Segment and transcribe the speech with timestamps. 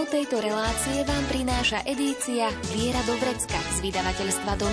[0.00, 4.72] Tému tejto relácie vám prináša edícia Viera do Vrecka z vydavateľstva Don.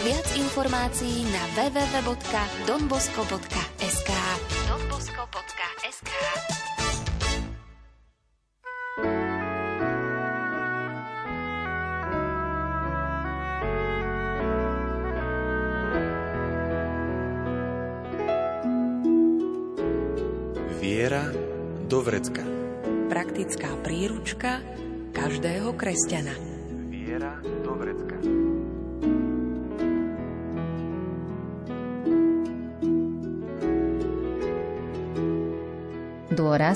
[0.00, 3.77] Viac informácií na www.donbosco.sk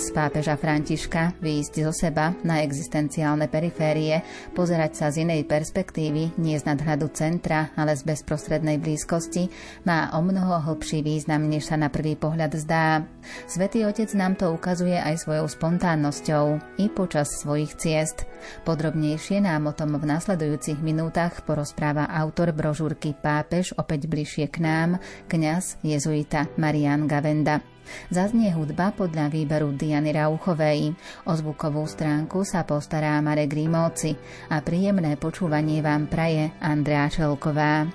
[0.02, 6.58] Dôraz pápeža Františka výjsť zo seba na existenciálne periférie, pozerať sa z inej perspektívy, nie
[6.58, 9.46] z nadhľadu centra, ale z bezprostrednej blízkosti,
[9.86, 13.06] má o mnoho hlbší význam, než sa na prvý pohľad zdá.
[13.46, 18.26] Svetý Otec nám to ukazuje aj svojou spontánnosťou i počas svojich ciest.
[18.66, 24.98] Podrobnejšie nám o tom v nasledujúcich minútach porozpráva autor brožúrky Pápež opäť bližšie k nám,
[25.30, 27.71] kňaz jezuita Marian Gavenda.
[28.10, 30.94] Zaznie hudba podľa výberu Diany Rauchovej.
[31.28, 34.14] O zvukovú stránku sa postará Marek Rímovci
[34.50, 37.88] a príjemné počúvanie vám praje Andrea Čelková.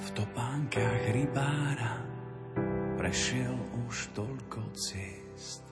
[0.00, 2.02] V topánkach rybára
[2.96, 3.54] prešiel
[3.88, 5.62] už toľko ciest.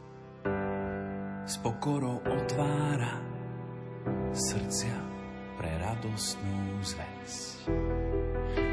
[1.49, 3.25] S pokorou otvára
[4.37, 4.99] srdcia
[5.57, 8.08] pre radostnú zväzť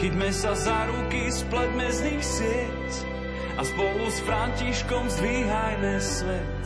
[0.00, 2.90] Chyťme sa za ruky, spletme z nich sieť
[3.60, 6.62] a spolu s Františkom zdvíhajme svet.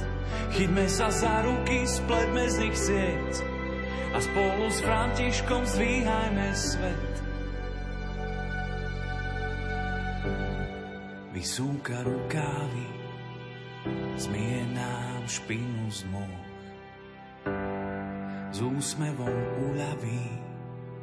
[0.54, 3.32] Chyťme sa za ruky, spletme z nich sieť
[4.14, 7.14] a spolu s Františkom zdvíhajme svet.
[11.34, 12.86] Vysúka rukávy,
[14.14, 16.42] zmie nám špinu z moh.
[18.54, 19.34] S úsmevom
[19.74, 20.53] uľaví,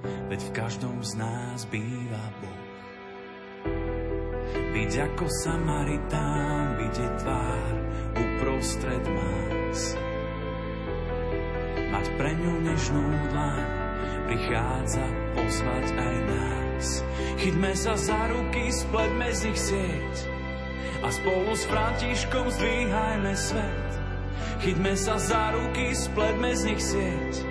[0.04, 2.64] veď v každom z nás býva Boh.
[4.72, 7.74] Byť ako Samaritán, vidieť tvár
[8.16, 10.00] uprostred más.
[11.92, 13.66] Mať pre ňu nežnú dlaň,
[14.32, 16.86] prichádza pozvať aj nás.
[17.38, 20.16] Chytme sa za ruky, spletme z nich sieť
[21.02, 23.92] a spolu s Františkom zdvíhajme svet.
[24.62, 27.51] Chytme sa za ruky, spletme z nich sieť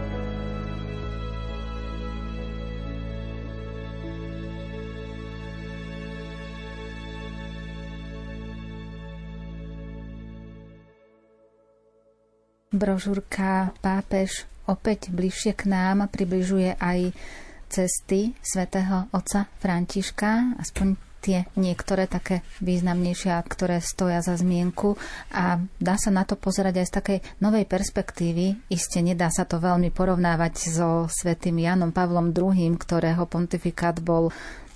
[12.71, 17.11] Brožúrka Pápež opäť bližšie k nám približuje aj
[17.67, 24.95] cesty svätého otca Františka, aspoň tie niektoré také významnejšie, ktoré stoja za zmienku
[25.35, 28.71] a dá sa na to pozerať aj z takej novej perspektívy.
[28.71, 34.31] Isté nedá sa to veľmi porovnávať so svätým Janom Pavlom II, ktorého pontifikát bol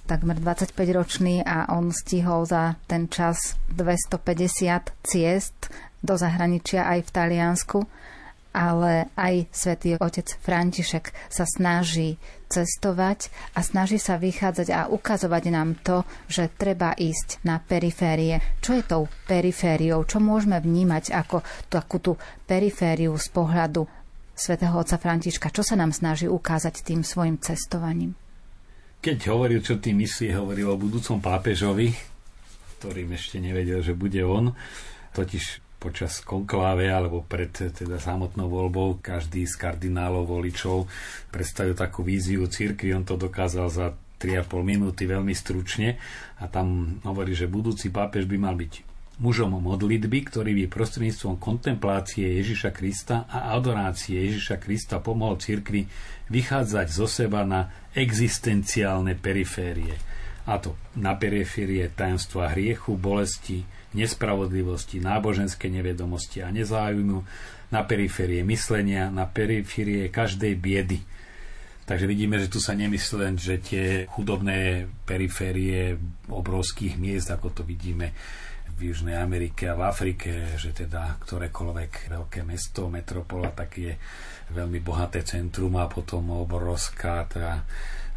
[0.06, 5.74] takmer 25 ročný a on stihol za ten čas 250 ciest
[6.06, 7.80] do zahraničia aj v Taliansku,
[8.56, 12.16] ale aj svätý otec František sa snaží
[12.48, 18.40] cestovať a snaží sa vychádzať a ukazovať nám to, že treba ísť na periférie.
[18.64, 20.08] Čo je tou perifériou?
[20.08, 22.16] Čo môžeme vnímať ako takú tú
[22.48, 23.84] perifériu z pohľadu
[24.32, 25.52] svätého otca Františka?
[25.52, 28.16] Čo sa nám snaží ukázať tým svojim cestovaním?
[29.04, 31.92] Keď hovoril, čo tým myslí, hovoril o budúcom pápežovi,
[32.80, 34.56] ktorým ešte nevedel, že bude on.
[35.12, 40.90] Totiž počas konkláve alebo pred teda samotnou voľbou každý z kardinálov voličov
[41.30, 42.96] predstavil takú víziu cirkvi.
[42.96, 43.86] On to dokázal za
[44.18, 46.00] 3,5 minúty veľmi stručne
[46.40, 52.28] a tam hovorí, že budúci pápež by mal byť mužom modlitby, ktorý by prostredníctvom kontemplácie
[52.36, 55.88] Ježiša Krista a adorácie Ježiša Krista pomohol cirkvi
[56.28, 59.96] vychádzať zo seba na existenciálne periférie.
[60.46, 67.24] A to na periférie tajomstva hriechu, bolesti, nespravodlivosti, náboženskej nevedomosti a nezáujmu,
[67.74, 71.00] na periférie myslenia, na periférie každej biedy.
[71.86, 75.98] Takže vidíme, že tu sa nemyslí len, že tie chudobné periférie
[76.30, 78.14] obrovských miest, ako to vidíme
[78.76, 83.96] v Južnej Amerike a v Afrike, že teda ktorékoľvek veľké mesto, metropola, tak je
[84.52, 87.64] veľmi bohaté centrum a potom obrovská teda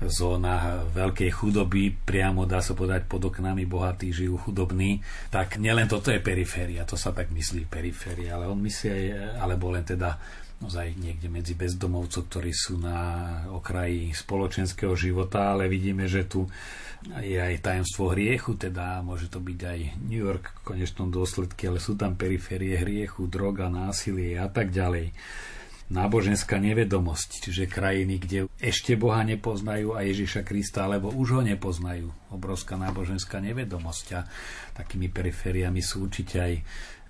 [0.06, 6.14] zóna veľkej chudoby, priamo dá sa povedať pod oknami bohatí žijú chudobní, tak nielen toto
[6.14, 9.04] je periféria, to sa tak myslí periféria, ale on myslí aj,
[9.42, 10.14] alebo len teda
[10.58, 12.98] ozaj niekde medzi bezdomovcov, ktorí sú na
[13.50, 16.50] okraji spoločenského života, ale vidíme, že tu
[17.22, 21.78] je aj tajomstvo hriechu, teda môže to byť aj New York v konečnom dôsledku, ale
[21.78, 25.14] sú tam periférie hriechu, droga, násilie a tak ďalej
[25.88, 32.12] náboženská nevedomosť, čiže krajiny, kde ešte Boha nepoznajú a Ježiša Krista, alebo už ho nepoznajú.
[32.28, 34.20] Obrovská náboženská nevedomosť a
[34.76, 36.54] takými perifériami sú určite aj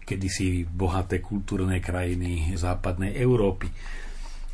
[0.06, 3.68] kedysi bohaté kultúrne krajiny západnej Európy.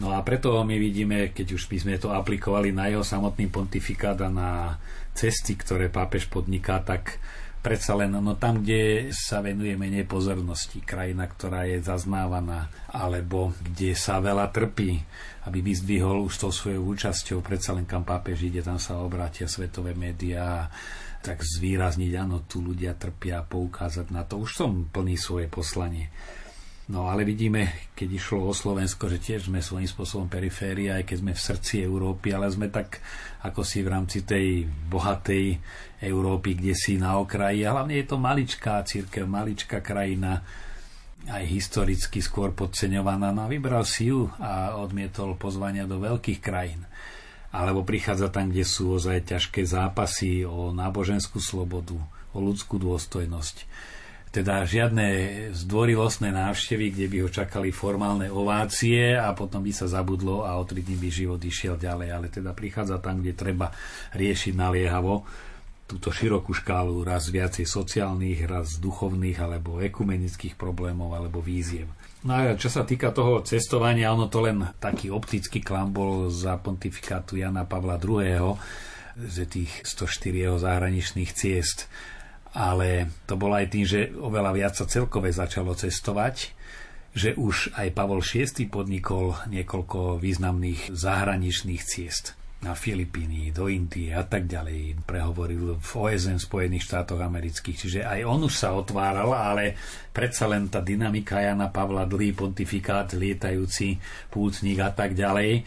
[0.03, 4.19] No a preto my vidíme, keď už by sme to aplikovali na jeho samotný pontifikát
[4.27, 4.75] a na
[5.15, 7.23] cesty, ktoré pápež podniká, tak
[7.65, 13.97] predsa len no tam, kde sa venuje menej pozornosti, krajina, ktorá je zaznávaná, alebo kde
[13.97, 15.01] sa veľa trpí,
[15.49, 19.97] aby vyzdvihol už tou svojou účasťou, predsa len kam pápež ide, tam sa obrátia svetové
[19.97, 20.69] médiá,
[21.25, 24.45] tak zvýrazniť, áno, tu ľudia trpia, poukázať na to.
[24.45, 26.13] Už som plný svoje poslanie.
[26.85, 31.17] No ale vidíme, keď išlo o Slovensko, že tiež sme svojím spôsobom periféria, aj keď
[31.17, 33.01] sme v srdci Európy, ale sme tak
[33.41, 35.57] ako si v rámci tej bohatej
[36.05, 37.65] Európy, kde si na okraji.
[37.65, 40.45] A hlavne je to maličká církev, maličká krajina,
[41.25, 43.33] aj historicky skôr podceňovaná.
[43.33, 46.85] No a vybral si ju a odmietol pozvania do veľkých krajín.
[47.49, 51.97] Alebo prichádza tam, kde sú ozaj ťažké zápasy o náboženskú slobodu,
[52.37, 53.57] o ľudskú dôstojnosť
[54.35, 55.07] teda žiadne
[55.55, 60.67] zdvorilostné návštevy, kde by ho čakali formálne ovácie a potom by sa zabudlo a o
[60.67, 62.09] tri dní by život išiel ďalej.
[62.11, 63.71] Ale teda prichádza tam, kde treba
[64.19, 65.23] riešiť naliehavo
[65.87, 71.87] túto širokú škálu raz viacej sociálnych, raz duchovných alebo ekumenických problémov alebo víziev.
[72.25, 76.57] No a čo sa týka toho cestovania, ono to len taký optický klam bol za
[76.57, 78.57] pontifikátu Jana Pavla II.
[79.15, 81.87] z tých 104 jeho zahraničných ciest
[82.55, 86.55] ale to bolo aj tým, že oveľa viac sa celkové začalo cestovať,
[87.15, 94.25] že už aj Pavol VI podnikol niekoľko významných zahraničných ciest na Filipíny, do Indie a
[94.25, 95.05] tak ďalej.
[95.05, 99.77] Prehovoril v OSN Spojených štátoch amerických, čiže aj on už sa otváral, ale
[100.11, 104.01] predsa len tá dynamika Jana Pavla, dlhý pontifikát, lietajúci
[104.33, 105.61] pútnik a tak ďalej.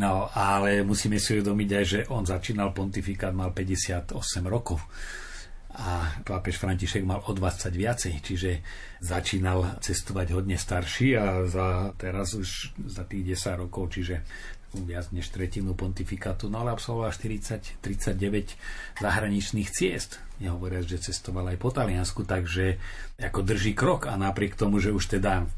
[0.00, 4.16] No, ale musíme si uvedomiť aj, že on začínal pontifikát, mal 58
[4.48, 4.80] rokov
[5.78, 8.50] a pápež František mal o 20 viacej, čiže
[8.98, 14.26] začínal cestovať hodne starší a za, teraz už za tých 10 rokov, čiže
[14.74, 20.20] viac než tretinu pontifikátu, no ale absolvoval 40, 39 zahraničných ciest.
[20.42, 22.76] Nehovoriac, že cestoval aj po Taliansku, takže
[23.16, 25.48] ako drží krok a napriek tomu, že už teda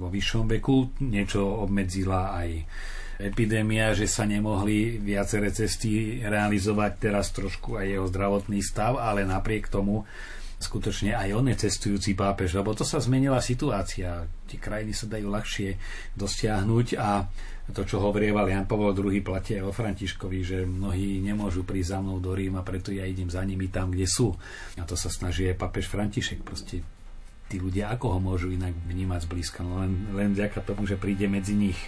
[0.00, 2.64] vo vyššom veku niečo obmedzila aj
[3.20, 9.68] epidémia, že sa nemohli viaceré cesty realizovať teraz trošku aj jeho zdravotný stav, ale napriek
[9.68, 10.08] tomu
[10.60, 14.28] skutočne aj on je cestujúci pápež, lebo to sa zmenila situácia.
[14.44, 15.68] Tie krajiny sa dajú ľahšie
[16.20, 17.24] dosiahnuť a
[17.72, 21.98] to, čo hovorieval Jan Pavel II, platí aj o Františkovi, že mnohí nemôžu prísť za
[22.02, 24.34] mnou do Ríma, preto ja idem za nimi tam, kde sú.
[24.76, 26.42] A to sa snaží aj pápež František.
[26.42, 26.82] Proste
[27.46, 31.30] tí ľudia, ako ho môžu inak vnímať zblízka, no len, len vďaka tomu, že príde
[31.30, 31.78] medzi nich.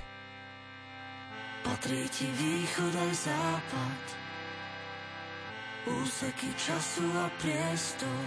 [1.63, 4.03] Patrí ti východ aj západ,
[5.87, 8.27] úseky času a priestor.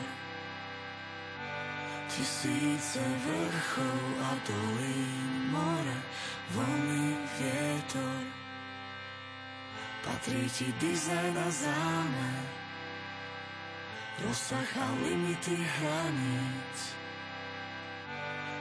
[2.08, 6.00] Tisíce vrchov a dolín, more,
[6.56, 8.24] vlny, vietor.
[10.00, 12.44] Patrí ti dizajn a zámer,
[14.24, 17.05] rozsah a limity hraníc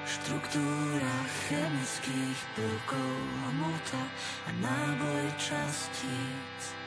[0.04, 1.16] štruktúra
[1.48, 3.16] chemických prvkov,
[3.48, 4.04] hmota
[4.44, 6.83] a náboj častíc.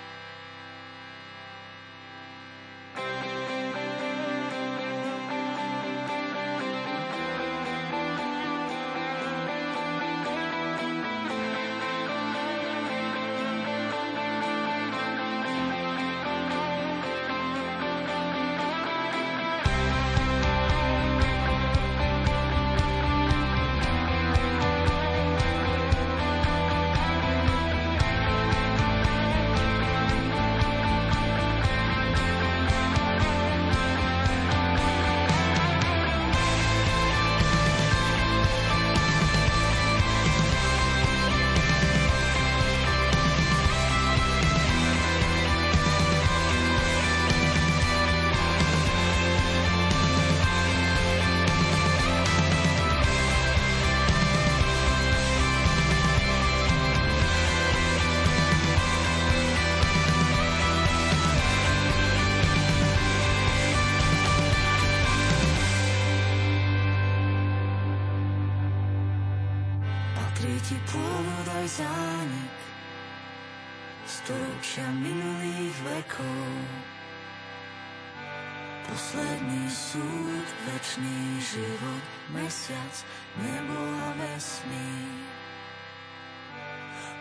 [83.38, 85.18] Nebo a vesmír.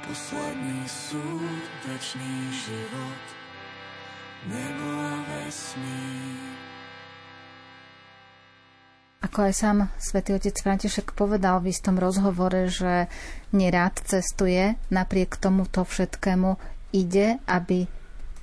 [0.06, 3.24] Posledný súd, večný život,
[4.46, 4.86] nebo
[5.42, 6.54] a.
[9.26, 13.10] Ako aj sám svätý otec František povedal v istom rozhovore, že
[13.50, 16.54] nerád cestuje, napriek tomuto všetkému
[16.94, 17.90] ide, aby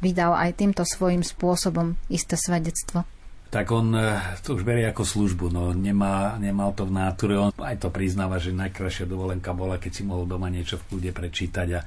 [0.03, 3.07] vydal aj týmto svojim spôsobom isté svedectvo.
[3.53, 7.37] Tak on eh, to už berie ako službu, no nemá, nemal to v náture.
[7.37, 11.13] On aj to priznáva, že najkrajšia dovolenka bola, keď si mohol doma niečo v kľude
[11.13, 11.85] prečítať a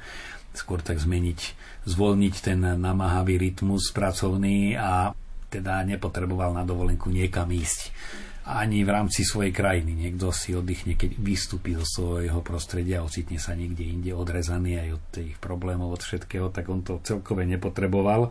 [0.54, 1.40] skôr tak zmeniť,
[1.90, 5.10] zvolniť ten namáhavý rytmus pracovný a
[5.50, 7.90] teda nepotreboval na dovolenku niekam ísť
[8.46, 10.06] ani v rámci svojej krajiny.
[10.06, 14.88] Niekto si oddychne, keď vystúpi zo svojho prostredia a ocitne sa niekde inde odrezaný aj
[14.94, 18.30] od tých problémov, od všetkého, tak on to celkové nepotreboval.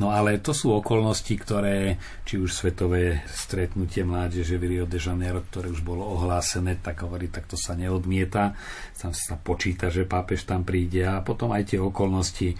[0.00, 5.44] No ale to sú okolnosti, ktoré, či už svetové stretnutie mládeže v Rio de Janeiro,
[5.44, 8.56] ktoré už bolo ohlásené, tak hovorí, tak to sa neodmieta.
[8.96, 12.56] Tam sa počíta, že pápež tam príde a potom aj tie okolnosti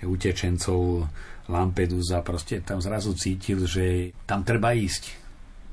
[0.00, 1.04] utečencov
[1.50, 5.20] Lampedusa, proste tam zrazu cítil, že tam treba ísť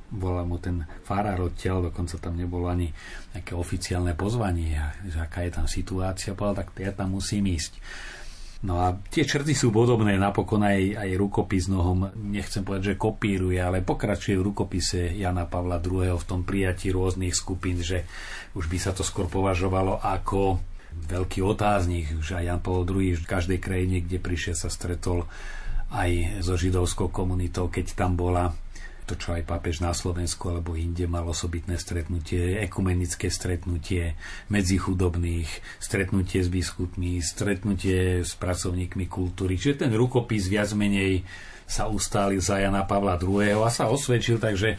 [0.07, 2.87] volal mu ten farár odtiaľ, dokonca tam nebolo ani
[3.35, 7.75] nejaké oficiálne pozvanie, že aká je tam situácia, povedal, tak ja tam musím ísť.
[8.65, 13.61] No a tie črty sú podobné, napokon aj, aj rukopis nohom, nechcem povedať, že kopíruje,
[13.61, 16.17] ale pokračuje v rukopise Jana Pavla II.
[16.17, 18.09] v tom prijatí rôznych skupín, že
[18.57, 20.57] už by sa to skôr považovalo ako
[21.05, 25.29] veľký otáznik, že aj Jan Pavel II v každej krajine, kde prišiel, sa stretol
[25.93, 28.51] aj so židovskou komunitou, keď tam bola
[29.07, 34.19] to, čo aj pápež na Slovensku alebo inde mal osobitné stretnutie, ekumenické stretnutie
[34.51, 35.47] medzi chudobných,
[35.79, 39.55] stretnutie s biskupmi, stretnutie s pracovníkmi kultúry.
[39.55, 41.23] Čiže ten rukopis viac menej
[41.63, 43.63] sa ustálil za Jana Pavla II.
[43.63, 44.75] a sa osvedčil, takže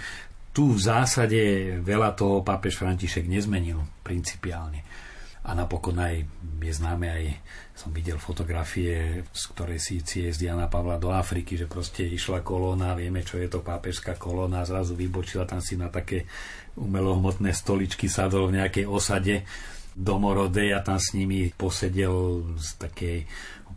[0.53, 1.41] tu v zásade
[1.81, 5.08] veľa toho pápež František nezmenil principiálne.
[5.49, 6.28] A napokon aj
[6.61, 7.25] je známe aj
[7.73, 12.99] som videl fotografie, z ktorej si ciest Jana Pavla do Afriky, že proste išla kolóna,
[12.99, 16.26] vieme, čo je to pápežská kolóna, zrazu vybočila tam si na také
[16.75, 19.47] umelohmotné stoličky sadol v nejakej osade
[19.95, 23.19] domorodej a tam s nimi posedel z takej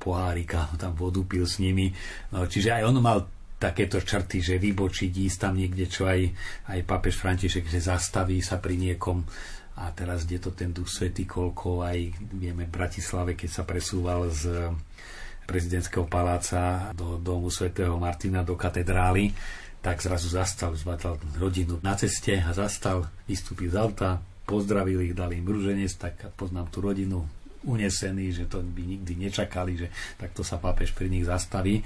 [0.01, 1.93] pohárika, tam vodu pil s nimi.
[2.33, 3.29] No, čiže aj on mal
[3.61, 6.25] takéto črty, že vybočiť, ísť tam niekde, čo aj,
[6.73, 9.21] aj pápež František, že zastaví sa pri niekom
[9.79, 11.97] a teraz kde to ten duch svetý, koľko aj
[12.35, 14.71] vieme v Bratislave, keď sa presúval z
[15.47, 19.35] prezidentského paláca do domu svätého Martina, do katedrály,
[19.81, 25.41] tak zrazu zastal, zbatal rodinu na ceste a zastal, vystúpil z auta, pozdravil ich, dali
[25.41, 27.25] im rúženec, tak poznám tú rodinu
[27.65, 29.87] unesený, že to by nikdy nečakali, že
[30.17, 31.81] takto sa pápež pri nich zastaví.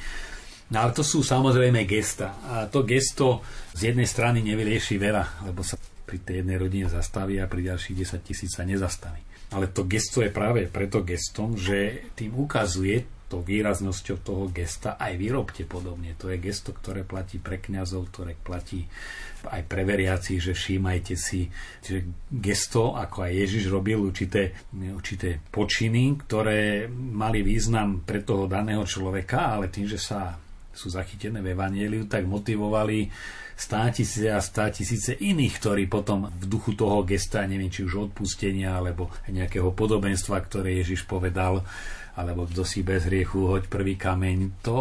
[0.71, 2.41] No ale to sú samozrejme gesta.
[2.47, 3.45] A to gesto
[3.77, 7.97] z jednej strany nevyrieši veľa, lebo sa pri tej jednej rodine zastaví a pri ďalších
[8.05, 9.19] 10 tisíc sa nezastaví.
[9.53, 15.17] Ale to gesto je práve preto gestom, že tým ukazuje to výraznosťou toho gesta aj
[15.17, 16.13] vyrobte podobne.
[16.21, 18.85] To je gesto, ktoré platí pre kňazov, ktoré platí
[19.45, 21.49] aj pre veriaci, že všímajte si.
[21.81, 28.85] Čiže gesto, ako aj Ježiš robil určité, určité počiny, ktoré mali význam pre toho daného
[28.85, 30.37] človeka, ale tým, že sa
[30.75, 33.09] sú zachytené v Evangeliu, tak motivovali
[33.55, 38.11] stá tisíce a stá tisíce iných, ktorí potom v duchu toho gesta, neviem, či už
[38.11, 41.63] odpustenia, alebo nejakého podobenstva, ktoré Ježiš povedal,
[42.15, 44.79] alebo kto si bez hriechu, hoď prvý kameň, to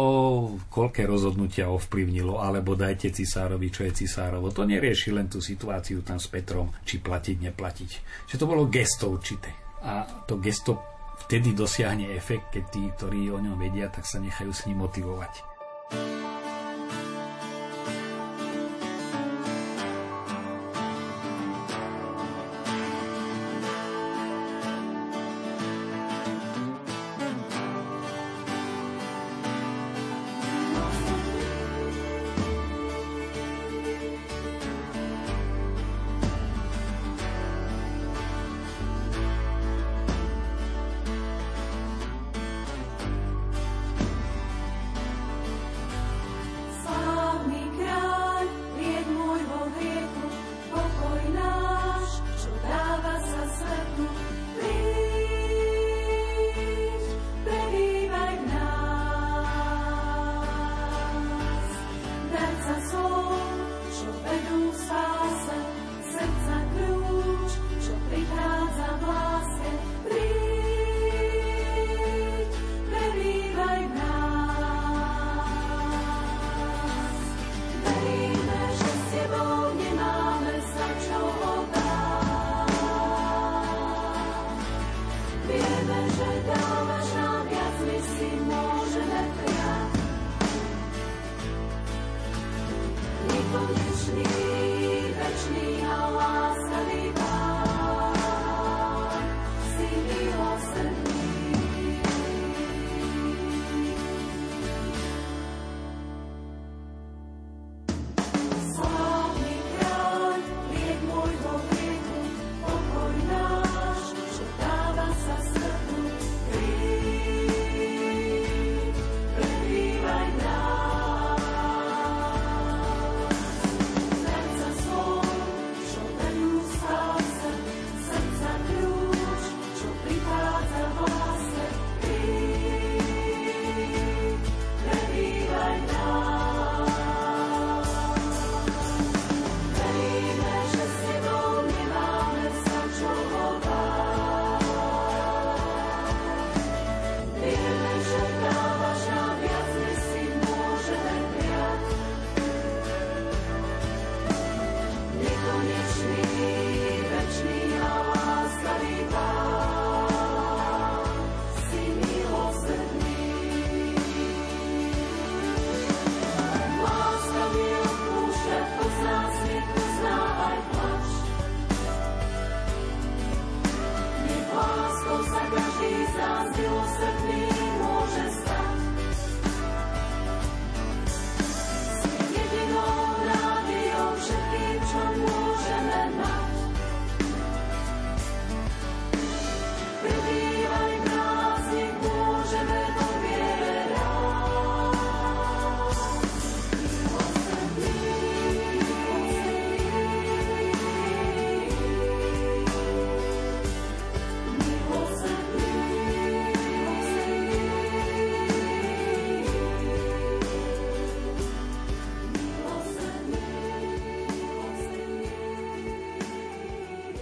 [0.71, 4.55] koľké rozhodnutia ovplyvnilo, alebo dajte cisárovi, čo je cisárovo.
[4.55, 7.91] To nerieši len tú situáciu tam s Petrom, či platiť, neplatiť.
[8.31, 9.51] Že to bolo gesto určité.
[9.83, 10.79] A to gesto
[11.27, 15.33] vtedy dosiahne efekt, keď tí, ktorí o ňom vedia, tak sa nechajú s ním motivovať.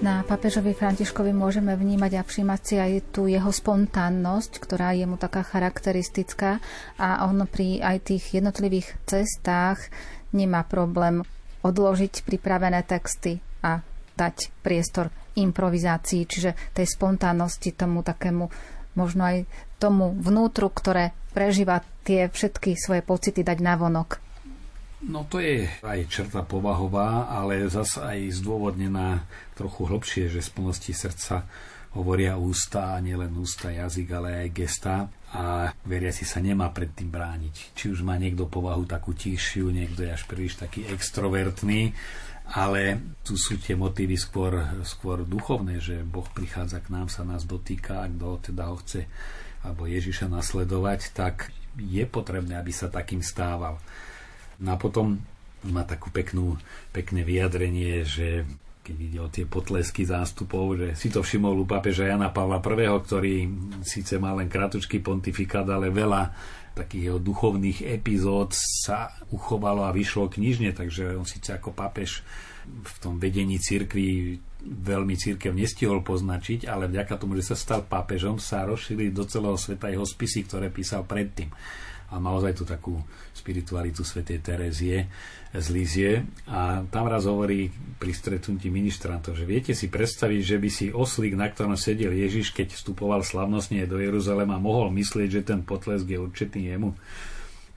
[0.03, 5.15] Na papežovi Františkovi môžeme vnímať a všímať si aj tú jeho spontánnosť, ktorá je mu
[5.15, 6.59] taká charakteristická
[6.99, 9.79] a on pri aj tých jednotlivých cestách
[10.35, 11.23] nemá problém
[11.63, 13.79] odložiť pripravené texty a
[14.19, 15.07] dať priestor
[15.39, 18.51] improvizácii, čiže tej spontánnosti, tomu takému
[18.99, 19.47] možno aj
[19.79, 24.19] tomu vnútru, ktoré prežíva tie všetky svoje pocity dať na vonok.
[25.03, 30.95] No to je aj črta povahová, ale zase aj zdôvodnená trochu hlbšie, že z plnosti
[30.95, 31.43] srdca
[31.93, 34.93] hovoria ústa, a nielen ústa, jazyk, ale aj gesta
[35.33, 37.75] a veriaci sa nemá pred tým brániť.
[37.77, 41.93] Či už má niekto povahu takú tichšiu, niekto je až príliš taký extrovertný,
[42.49, 47.45] ale tu sú tie motívy skôr, skôr duchovné, že Boh prichádza k nám, sa nás
[47.45, 49.05] dotýka, a kto teda ho chce
[49.63, 53.79] alebo Ježiša nasledovať, tak je potrebné, aby sa takým stával.
[54.63, 55.19] No a potom
[55.67, 56.55] má takú peknú,
[56.95, 58.47] pekné vyjadrenie, že
[58.83, 62.87] keď ide o tie potlesky zástupov, že si to všimol u pápeža Jana Pavla I,
[62.99, 63.33] ktorý
[63.79, 66.35] síce má len kratučký pontifikát, ale veľa
[66.75, 72.25] takých jeho duchovných epizód sa uchovalo a vyšlo knižne, takže on síce ako pápež
[72.65, 78.39] v tom vedení cirkvi veľmi církev nestihol poznačiť, ale vďaka tomu, že sa stal pápežom,
[78.39, 81.51] sa rozšírili do celého sveta jeho spisy, ktoré písal predtým.
[82.13, 82.99] A naozaj tú takú
[83.43, 85.11] spiritualitu svätej Terezie
[85.51, 86.11] z Lízie.
[86.47, 87.67] A tam raz hovorí
[87.99, 92.55] pri stretnutí ministrantov, že viete si predstaviť, že by si oslík, na ktorom sedel Ježiš,
[92.55, 96.95] keď vstupoval slavnostne do Jeruzalema, mohol myslieť, že ten potlesk je určitý jemu.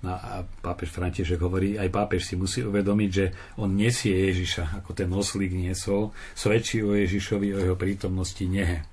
[0.07, 3.26] No a pápež František hovorí, aj pápež si musí uvedomiť, že
[3.59, 8.87] on nesie Ježiša, ako ten oslík niesol, svedčí o Ježišovi, o jeho prítomnosti nehe.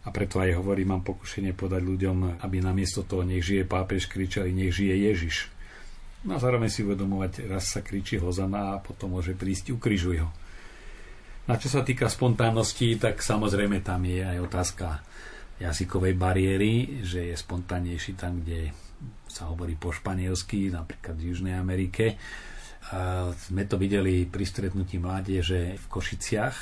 [0.00, 4.50] A preto aj hovorí, mám pokušenie podať ľuďom, aby namiesto toho nech žije pápež kričali,
[4.52, 5.59] nech žije Ježiš.
[6.20, 10.28] No a zároveň si uvedomovať, raz sa kričí Hozana a potom môže prísť, ukrižuj ho.
[11.48, 15.00] Na čo sa týka spontánnosti, tak samozrejme tam je aj otázka
[15.60, 18.72] jazykovej bariéry, že je spontánnejší tam, kde
[19.28, 22.20] sa hovorí po španielsky, napríklad v Južnej Amerike.
[22.92, 26.56] A sme to videli pri stretnutí mládeže v Košiciach,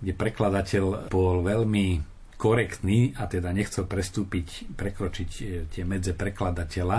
[0.00, 6.98] kde prekladateľ bol veľmi korektný a teda nechcel prestúpiť, prekročiť e, tie medze prekladateľa,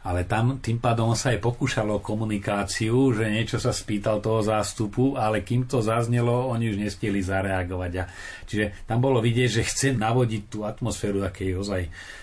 [0.00, 5.44] ale tam tým pádom sa aj pokúšalo komunikáciu, že niečo sa spýtal toho zástupu, ale
[5.44, 7.92] kým to zaznelo, oni už nestihli zareagovať.
[8.00, 8.04] A,
[8.48, 11.82] čiže tam bolo vidieť, že chce navodiť tú atmosféru takej ozaj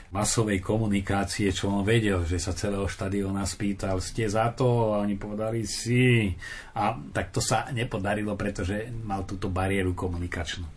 [0.10, 4.96] masovej komunikácie, čo on vedel, že sa celého štadiona spýtal, ste za to?
[4.96, 6.32] A oni povedali si.
[6.80, 10.77] A tak to sa nepodarilo, pretože mal túto bariéru komunikačnú.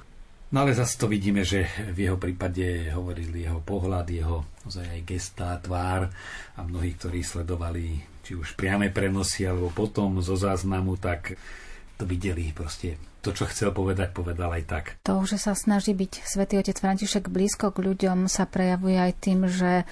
[0.51, 5.55] No ale zase to vidíme, že v jeho prípade hovorili jeho pohľad, jeho aj gestá,
[5.63, 6.11] tvár
[6.59, 11.39] a mnohí, ktorí sledovali či už priame prenosy alebo potom zo záznamu, tak
[11.95, 12.99] to videli proste.
[13.21, 14.85] To, čo chcel povedať, povedal aj tak.
[15.07, 19.47] To, že sa snaží byť svätý otec František blízko k ľuďom, sa prejavuje aj tým,
[19.47, 19.85] že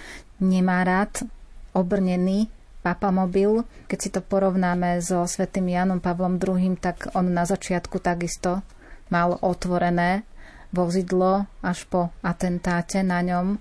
[0.43, 1.29] nemá rád
[1.71, 2.49] obrnený
[2.81, 3.69] papamobil.
[3.87, 8.65] Keď si to porovnáme so svätým Janom Pavlom II, tak on na začiatku takisto
[9.13, 10.25] mal otvorené
[10.73, 13.57] vozidlo až po atentáte na ňom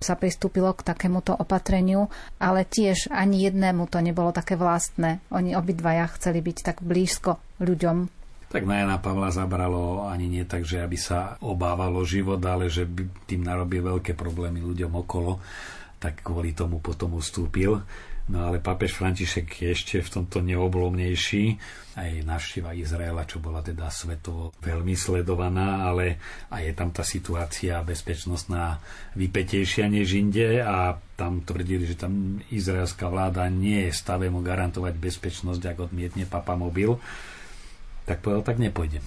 [0.00, 2.08] sa pristúpilo k takémuto opatreniu,
[2.40, 5.20] ale tiež ani jednému to nebolo také vlastné.
[5.28, 8.08] Oni obidvaja chceli byť tak blízko ľuďom.
[8.50, 12.82] Tak na Jana Pavla zabralo ani nie tak, že aby sa obávalo život, ale že
[12.82, 15.38] by tým narobil veľké problémy ľuďom okolo,
[16.00, 17.78] tak kvôli tomu potom ustúpil.
[18.30, 21.58] No ale pápež František je ešte v tomto neoblomnejší.
[21.98, 26.22] Aj návšteva Izraela, čo bola teda svetovo veľmi sledovaná, ale
[26.54, 28.78] aj je tam tá situácia bezpečnostná
[29.18, 34.94] vypetejšia než inde a tam tvrdili, že tam izraelská vláda nie je stave mu garantovať
[34.94, 37.02] bezpečnosť, ak odmietne papa mobil.
[38.06, 39.02] Tak povedal, tak nepôjdem.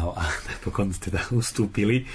[0.00, 2.08] No a napokon teda ustúpili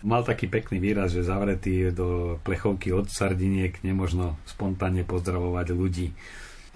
[0.00, 6.08] Mal taký pekný výraz, že zavretý do plechovky od sardiniek nemožno spontánne pozdravovať ľudí.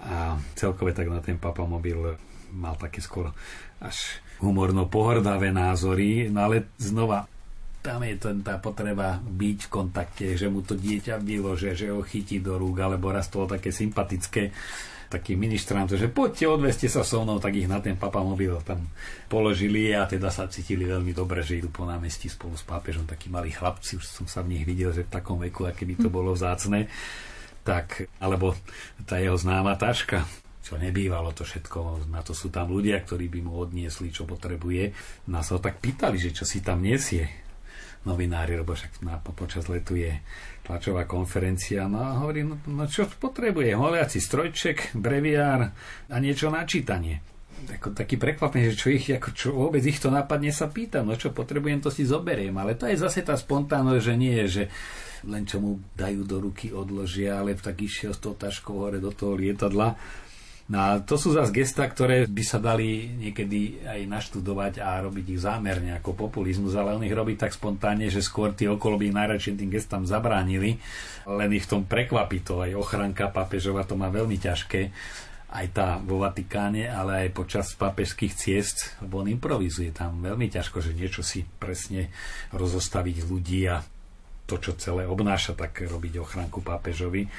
[0.05, 2.21] A celkové tak na ten papamobil
[2.53, 3.33] mal také skôr
[3.81, 7.25] až humorno pohrdavé názory, no ale znova
[7.85, 12.01] tam je ten, tá potreba byť v kontakte, že mu to dieťa vylože, že ho
[12.01, 14.49] chytí do rúk, alebo raz to také sympatické
[15.15, 18.83] takých ministrantov, že poďte, odveste sa so mnou, tak ich na ten papamobil tam
[19.31, 23.31] položili a teda sa cítili veľmi dobre, že idú po námestí spolu s pápežom, takí
[23.31, 26.09] malí chlapci, už som sa v nich videl, že v takom veku, aké by to
[26.11, 26.91] bolo vzácne.
[27.65, 28.53] Tak, alebo
[29.09, 30.27] tá jeho známa taška,
[30.61, 34.93] čo nebývalo to všetko, na to sú tam ľudia, ktorí by mu odniesli, čo potrebuje.
[35.31, 37.44] Nás ho tak pýtali, že čo si tam nesie
[38.05, 40.13] novinári, lebo však na, počas letu je
[40.65, 41.89] tlačová konferencia.
[41.89, 43.73] No a hovorí, no, no čo potrebuje?
[43.73, 45.69] Holiaci strojček, breviár
[46.09, 47.21] a niečo na čítanie.
[47.65, 51.17] ako taký prekvapený, že čo ich, ako čo vôbec ich to napadne sa pýta, no
[51.17, 52.53] čo potrebujem, to si zoberiem.
[52.57, 54.63] Ale to je zase tá spontánnosť, že nie, že
[55.25, 59.09] len čo mu dajú do ruky, odložia, ale tak išiel s tou taškou hore do
[59.09, 59.97] toho lietadla.
[60.65, 65.37] No a to sú zase gesta, ktoré by sa dali niekedy aj naštudovať a robiť
[65.37, 69.13] ich zámerne ako populizmus, ale on ich robí tak spontánne, že skôr tí okolo by
[69.13, 70.81] najradšej tým gestám zabránili,
[71.29, 72.65] len ich v tom prekvapí to.
[72.65, 74.89] Aj ochranka papežova to má veľmi ťažké.
[75.53, 80.17] Aj tá vo Vatikáne, ale aj počas papežských ciest, lebo on improvizuje tam.
[80.17, 82.09] Veľmi ťažko, že niečo si presne
[82.57, 83.85] rozostaviť ľudí a
[84.49, 87.29] to, čo celé obnáša, tak robiť ochranku pápežovi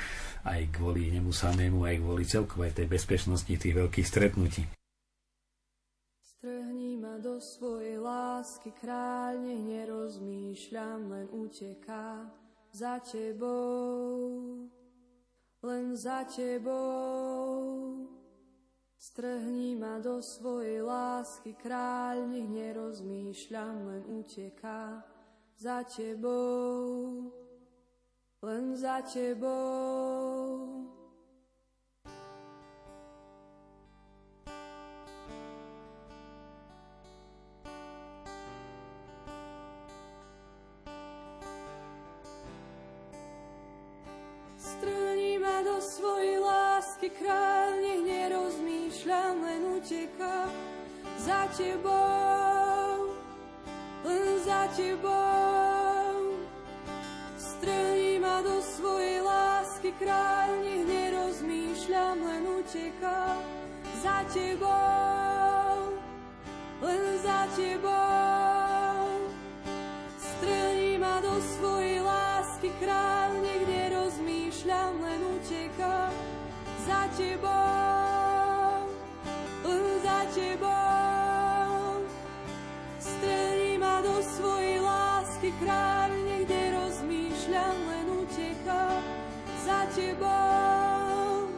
[0.47, 4.63] aj kvôli nemu samému, aj kvôli celkovej tej bezpečnosti tých veľkých stretnutí.
[6.23, 12.31] Strhni ma do svojej lásky, kráľ, nech nerozmýšľam, len uteká
[12.71, 14.71] za tebou
[15.67, 18.07] len za tebou.
[18.97, 25.05] Strhni ma do svojej lásky, kráľ, nech nerozmýšľam, len uteká
[25.59, 27.29] za tebou,
[28.47, 30.87] len za tebou.
[45.77, 50.51] svojej lásky kráľ, nech nerozmýšľam, len uteká
[51.23, 53.15] za tebou,
[54.03, 55.26] len za tebou.
[59.87, 63.39] Lásky kráľ, nech nerozmýšľam, len uteká
[64.03, 65.95] za tebou,
[66.83, 69.31] len za tebou.
[70.19, 76.11] Strhni ma do svojej lásky kráľ, nech nerozmýšľam, len utekám
[76.83, 78.91] za tebou,
[79.71, 82.03] len za tebou.
[82.99, 86.16] Strelí ma do svojej lásky kráľ,
[89.67, 91.51] za tebou,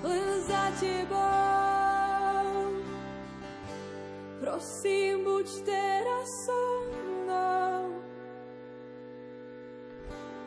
[0.00, 1.20] len za tebou.
[4.40, 8.00] Prosím, buď teraz so mnou,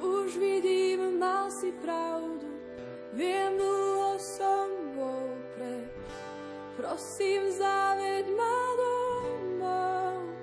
[0.02, 2.50] už vidím, mal si pravdu,
[3.14, 4.68] viem, dlho som
[4.98, 5.86] bol pre.
[6.82, 10.34] Prosím, zaveď ma domov.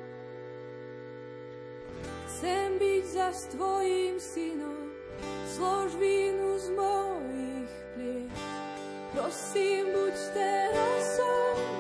[2.30, 4.87] Chcem byť za tvojim synom,
[5.46, 8.38] zlož vínu z mojich pliec.
[9.12, 11.77] Prosím, buď teraz so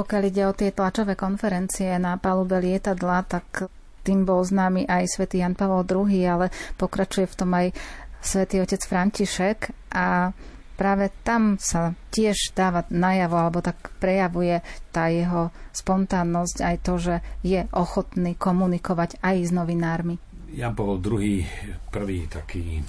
[0.00, 3.68] Pokiaľ ide o tie tlačové konferencie na palube lietadla, tak
[4.00, 6.48] tým bol známy aj svätý Jan Pavel II, ale
[6.80, 7.76] pokračuje v tom aj
[8.24, 10.32] svätý otec František a
[10.80, 17.14] práve tam sa tiež dáva najavo, alebo tak prejavuje tá jeho spontánnosť, aj to, že
[17.44, 20.16] je ochotný komunikovať aj s novinármi.
[20.56, 21.44] Jan Pavel II,
[21.92, 22.80] prvý taký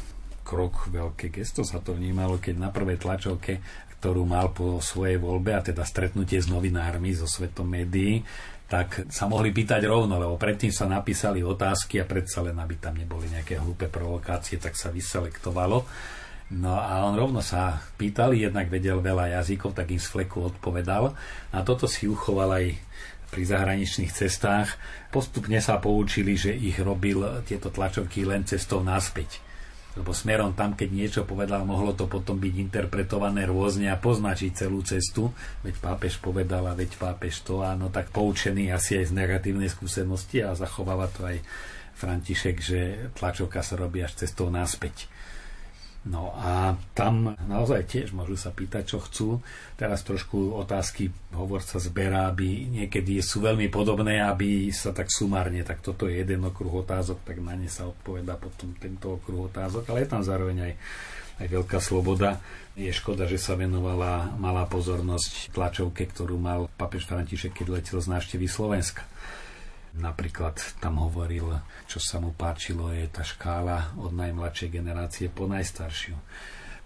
[0.47, 3.59] krok, veľké gesto sa to vnímalo, keď na prvej tlačovke,
[4.01, 8.25] ktorú mal po svojej voľbe, a teda stretnutie s novinármi zo svetom médií,
[8.65, 12.97] tak sa mohli pýtať rovno, lebo predtým sa napísali otázky a predsa len, aby tam
[12.97, 15.85] neboli nejaké hlúpe provokácie, tak sa vyselektovalo.
[16.57, 21.13] No a on rovno sa pýtal, jednak vedel veľa jazykov, tak im z fleku odpovedal.
[21.53, 22.65] A toto si uchoval aj
[23.31, 24.75] pri zahraničných cestách.
[25.13, 29.50] Postupne sa poučili, že ich robil tieto tlačovky len cestou naspäť.
[29.91, 34.79] Lebo smerom tam, keď niečo povedal, mohlo to potom byť interpretované rôzne a poznačiť celú
[34.87, 35.35] cestu.
[35.67, 40.47] Veď pápež povedal a veď pápež to, áno, tak poučený asi aj z negatívnej skúsenosti
[40.47, 41.43] a zachováva to aj
[41.99, 42.79] František, že
[43.19, 45.11] tlačovka sa robí až cestou naspäť.
[46.01, 49.37] No a tam naozaj tiež môžu sa pýtať, čo chcú.
[49.77, 55.85] Teraz trošku otázky hovorca zberá, aby niekedy sú veľmi podobné, aby sa tak sumárne, tak
[55.85, 60.01] toto je jeden okruh otázok, tak na ne sa odpoveda potom tento okruh otázok, ale
[60.01, 60.73] je tam zároveň aj,
[61.45, 62.41] aj veľká sloboda.
[62.73, 68.09] Je škoda, že sa venovala malá pozornosť tlačovke, ktorú mal papež František, keď letel z
[68.09, 69.05] návštevy Slovenska.
[69.91, 71.51] Napríklad tam hovoril,
[71.83, 76.15] čo sa mu páčilo, je tá škála od najmladšej generácie po najstaršiu.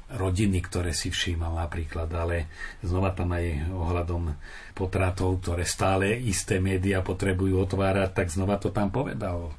[0.06, 2.46] Rodiny, ktoré si všímal napríklad, ale
[2.86, 4.38] znova tam aj ohľadom
[4.78, 9.54] potratov, ktoré stále isté médiá potrebujú otvárať, tak znova to tam povedal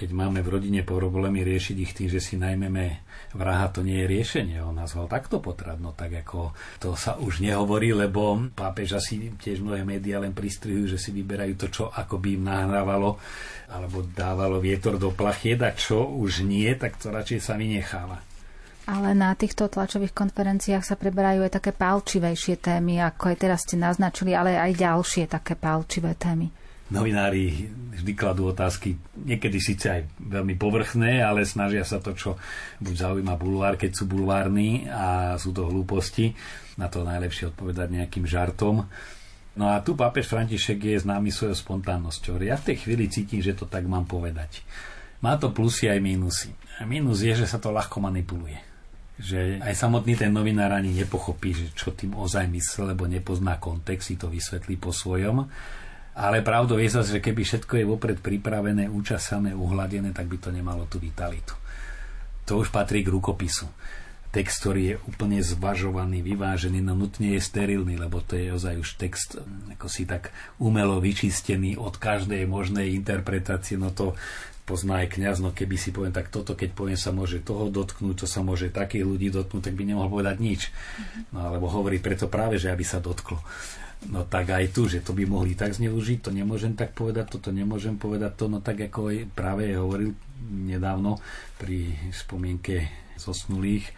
[0.00, 3.04] keď máme v rodine problémy riešiť ich tým, že si najmeme
[3.36, 4.56] vraha, to nie je riešenie.
[4.64, 9.60] On nazval takto potrat, no tak ako to sa už nehovorí, lebo pápež asi tiež
[9.60, 13.20] mnohé médiá len pristrihujú, že si vyberajú to, čo ako by im nahrávalo
[13.68, 18.24] alebo dávalo vietor do plachied a čo už nie, tak to radšej sa vynecháva.
[18.88, 23.76] Ale na týchto tlačových konferenciách sa preberajú aj také palčivejšie témy, ako aj teraz ste
[23.76, 26.59] naznačili, ale aj ďalšie také palčivé témy
[26.90, 32.40] novinári vždy kladú otázky, niekedy síce aj veľmi povrchné, ale snažia sa to, čo
[32.80, 36.32] buď zaujíma bulvár, keď sú bulvárni a sú to hlúposti,
[36.80, 38.88] na to najlepšie odpovedať nejakým žartom.
[39.58, 42.40] No a tu pápež František je známy svojou spontánnosťou.
[42.40, 44.64] Ja v tej chvíli cítim, že to tak mám povedať.
[45.20, 46.50] Má to plusy aj mínusy.
[46.80, 48.56] A mínus je, že sa to ľahko manipuluje.
[49.20, 54.08] Že aj samotný ten novinár ani nepochopí, že čo tým ozaj myslel, lebo nepozná kontext,
[54.08, 55.44] si to vysvetlí po svojom
[56.14, 60.50] ale pravdou je zase, že keby všetko je vopred pripravené, účasané, uhladené, tak by to
[60.50, 61.54] nemalo tú vitalitu.
[62.50, 63.70] To už patrí k rukopisu.
[64.30, 68.94] Text, ktorý je úplne zvažovaný, vyvážený, no nutne je sterilný, lebo to je ozaj už
[68.94, 69.42] text
[69.74, 70.30] ako si tak
[70.62, 74.14] umelo vyčistený od každej možnej interpretácie, no to
[74.70, 78.22] pozná aj kniaz, no keby si poviem, tak toto, keď poviem, sa môže toho dotknúť,
[78.22, 80.70] to sa môže takých ľudí dotknúť, tak by nemohol povedať nič.
[81.34, 83.42] No alebo hovorí preto práve, že aby sa dotklo.
[84.08, 87.52] No tak aj tu, že to by mohli tak zneužiť, to nemôžem tak povedať, toto
[87.52, 90.16] nemôžem povedať, to no tak ako práve hovoril
[90.48, 91.20] nedávno
[91.60, 92.88] pri spomienke
[93.20, 93.92] zosnulých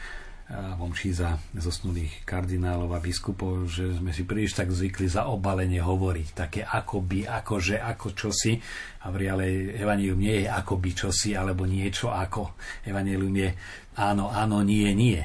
[0.53, 6.29] vomší za zosnulých kardinálov a biskupov, že sme si príliš tak zvykli za obalenie hovoriť,
[6.37, 8.61] také akoby, akože, ako čosi.
[9.03, 12.59] A v reále evanílium nie je akoby čosi, alebo niečo ako.
[12.85, 13.51] Evanílium je
[13.97, 15.25] áno, áno, nie, nie.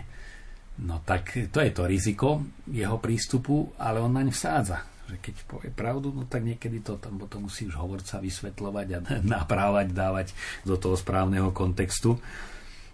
[0.77, 4.85] No tak to je to riziko jeho prístupu, ale on naň vsádza.
[5.07, 8.99] Že keď povie pravdu, no tak niekedy to tam to musí už hovorca vysvetľovať a
[9.39, 10.27] naprávať, dávať
[10.67, 12.19] do toho správneho kontextu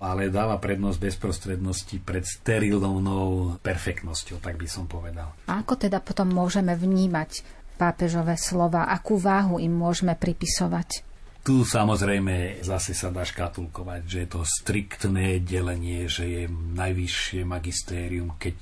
[0.03, 5.31] ale dáva prednosť bezprostrednosti pred sterilnou perfektnosťou, tak by som povedal.
[5.47, 7.39] A ako teda potom môžeme vnímať
[7.79, 8.91] pápežové slova?
[8.91, 11.12] Akú váhu im môžeme pripisovať?
[11.43, 18.39] Tu samozrejme zase sa dá škatulkovať, že je to striktné delenie, že je najvyššie magistérium,
[18.39, 18.55] keď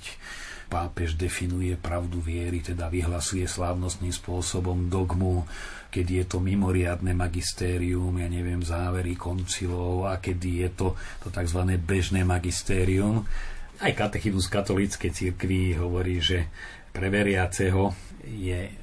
[0.65, 5.46] pápež definuje pravdu viery, teda vyhlasuje slávnostným spôsobom dogmu,
[5.94, 10.88] keď je to mimoriadne magistérium, ja neviem, závery koncilov a kedy je to,
[11.22, 11.62] to tzv.
[11.78, 13.30] bežné magistérium.
[13.78, 16.50] Aj katechidus katolíckej cirkvi hovorí, že
[16.89, 17.94] pre veriaceho
[18.26, 18.81] je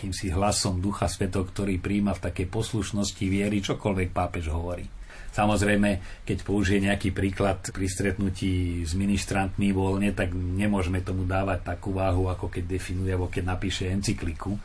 [0.00, 4.88] akýmsi hlasom Ducha Sveto, ktorý príjma v takej poslušnosti viery čokoľvek pápež hovorí.
[5.36, 11.92] Samozrejme, keď použije nejaký príklad pri stretnutí s ministrantmi voľne, tak nemôžeme tomu dávať takú
[11.92, 14.56] váhu, ako keď definuje, alebo keď napíše encykliku,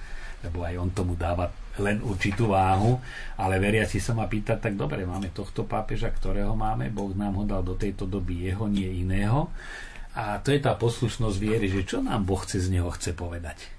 [0.48, 1.52] lebo aj on tomu dáva
[1.84, 2.96] len určitú váhu,
[3.36, 7.44] ale veriaci sa ma pýta, tak dobre, máme tohto pápeža, ktorého máme, Boh nám ho
[7.44, 9.52] dal do tejto doby jeho, nie iného.
[10.16, 13.76] A to je tá poslušnosť viery, že čo nám Boh chce z neho chce povedať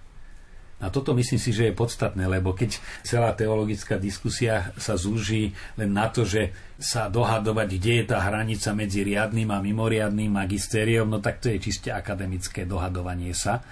[0.77, 5.97] A toto myslím si, že je podstatné, lebo keď celá teologická diskusia sa zúži len
[5.97, 11.25] na to, že sa dohadovať, kde je tá hranica medzi riadnym a mimoriadným magistériom, no
[11.25, 13.65] tak to je čiste akademické dohadovanie sa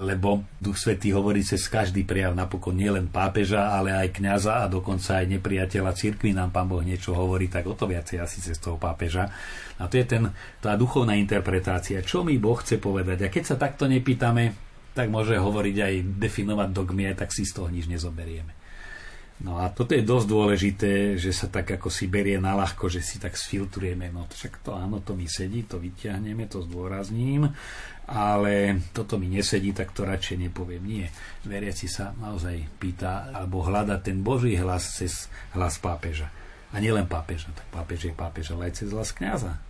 [0.00, 5.20] lebo Duch Svetý hovorí cez každý prejav napokon nielen pápeža, ale aj kňaza a dokonca
[5.20, 8.80] aj nepriateľa cirkvi nám Pán Boh niečo hovorí, tak o to viacej asi cez toho
[8.80, 9.28] pápeža.
[9.76, 10.32] A to je ten,
[10.64, 13.28] tá duchovná interpretácia, čo mi Boh chce povedať.
[13.28, 17.68] A keď sa takto nepýtame, tak môže hovoriť aj definovať dogmy, tak si z toho
[17.70, 18.60] nič nezoberieme.
[19.40, 23.00] No a toto je dosť dôležité, že sa tak ako si berie na ľahko, že
[23.00, 24.12] si tak sfiltrujeme.
[24.12, 27.48] No však to áno, to mi sedí, to vyťahneme, to zdôrazním,
[28.04, 30.84] ale toto mi nesedí, tak to radšej nepoviem.
[30.84, 31.06] Nie.
[31.48, 36.28] Veriaci sa naozaj pýta, alebo hľada ten Boží hlas cez hlas pápeža.
[36.70, 39.69] A nielen pápeža, tak pápež je pápež, ale aj cez hlas kniaza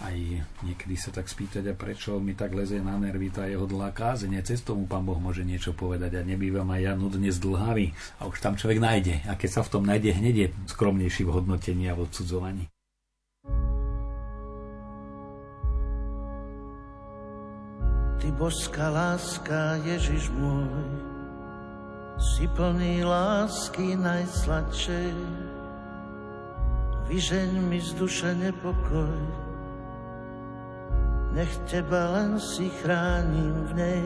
[0.00, 0.16] aj
[0.64, 4.40] niekedy sa tak spýtať, a prečo mi tak lezie na nervy tá jeho dlhá kázeň.
[4.40, 7.92] Cez tomu pán Boh môže niečo povedať a nebývam aj ja nudne zdlhavý.
[8.20, 9.24] A už tam človek nájde.
[9.28, 12.64] A keď sa v tom nájde, hneď je skromnejší v hodnotení a v odsudzovaní.
[18.20, 20.68] Ty božská láska, Ježiš môj,
[22.20, 25.16] si plný lásky najsladšej.
[27.08, 29.16] Vyžeň mi z duše nepokoj,
[31.34, 34.04] nech teba len si chránim v nej.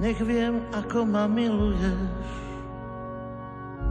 [0.00, 2.30] Nech viem, ako ma miluješ,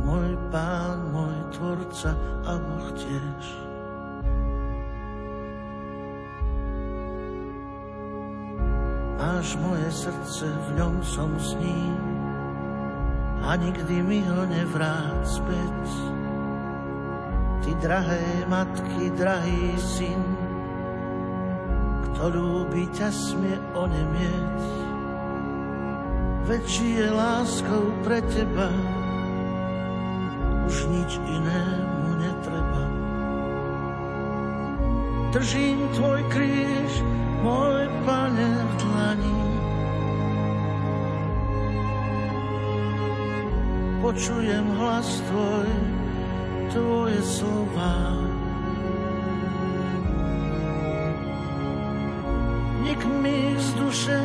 [0.03, 2.11] môj pán, môj tvorca
[2.43, 3.45] a Boh tiež.
[9.23, 11.99] Máš moje srdce, v ňom som s ním
[13.43, 15.83] a nikdy mi ho nevrát späť.
[17.63, 20.42] Ty drahé matky, drahý syn,
[22.09, 24.59] kto ľúbi ťa smie onemieť.
[26.43, 28.67] Väčší je láskou pre teba,
[30.67, 32.83] už nič inému netreba.
[35.31, 36.91] Držím tvoj kríž,
[37.41, 39.41] môj pane v dlani.
[44.03, 45.69] Počujem hlas tvoj,
[46.75, 48.32] tvoje slova.
[52.83, 54.19] Nik mi z duše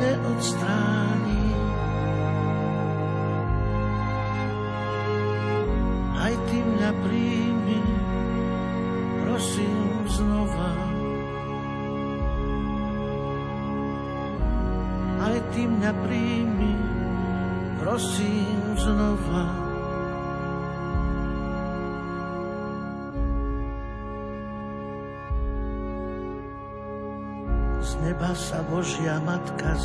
[0.00, 1.04] neodstráni.
[1.04, 1.13] Aj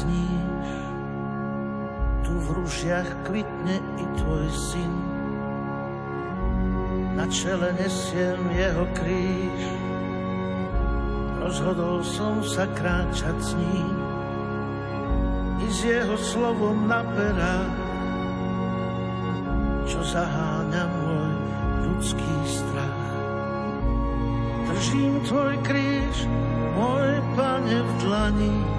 [0.10, 0.74] Zníš.
[2.26, 4.94] Tu v rúžiach kvitne i tvoj syn.
[7.14, 9.62] Na čele nesiem jeho kríž.
[11.46, 13.96] Rozhodol som sa kráčať s ním
[15.60, 17.78] i s jeho slovom na perách,
[19.86, 21.32] čo zaháňa môj
[21.86, 23.06] ľudský strach.
[24.70, 26.18] Držím tvoj kríž,
[26.74, 28.79] môj pane v dlani.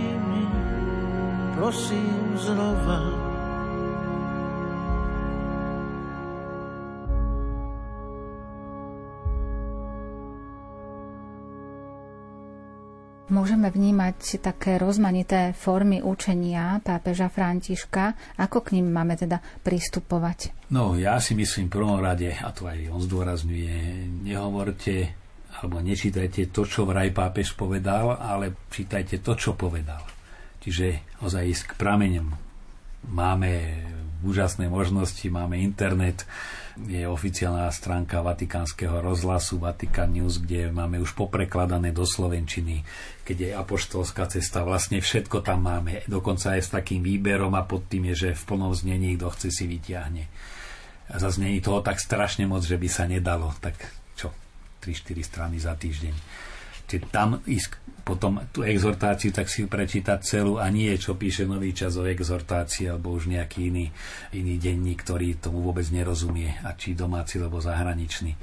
[1.71, 2.99] prosím znova.
[13.31, 18.35] Môžeme vnímať také rozmanité formy učenia pápeža Františka.
[18.35, 20.51] Ako k ním máme teda pristupovať?
[20.75, 25.15] No, ja si myslím v prvom rade, a to aj on zdôrazňuje, nehovorte
[25.63, 30.03] alebo nečítajte to, čo vraj pápež povedal, ale čítajte to, čo povedal.
[30.61, 32.27] Čiže ozaj ísť k prameňom.
[33.09, 33.51] Máme
[34.21, 36.29] úžasné možnosti, máme internet,
[36.77, 42.85] je oficiálna stránka Vatikánskeho rozhlasu Vatican News, kde máme už poprekladané do Slovenčiny,
[43.25, 47.89] keď je apoštolská cesta, vlastne všetko tam máme, dokonca aj s takým výberom a pod
[47.89, 50.23] tým je, že v plnom znení kto chce si vyťahne.
[51.11, 53.75] A zase není toho tak strašne moc, že by sa nedalo, tak
[54.81, 56.15] 3-4 strany za týždeň.
[56.91, 61.47] Čiže tam ísť potom tú exhortáciu, tak si ju prečítať celú a nie čo píše
[61.47, 63.87] nový čas o exhortácii alebo už nejaký iný,
[64.35, 68.35] iný denník, ktorý tomu vôbec nerozumie, a či domáci alebo zahraničný.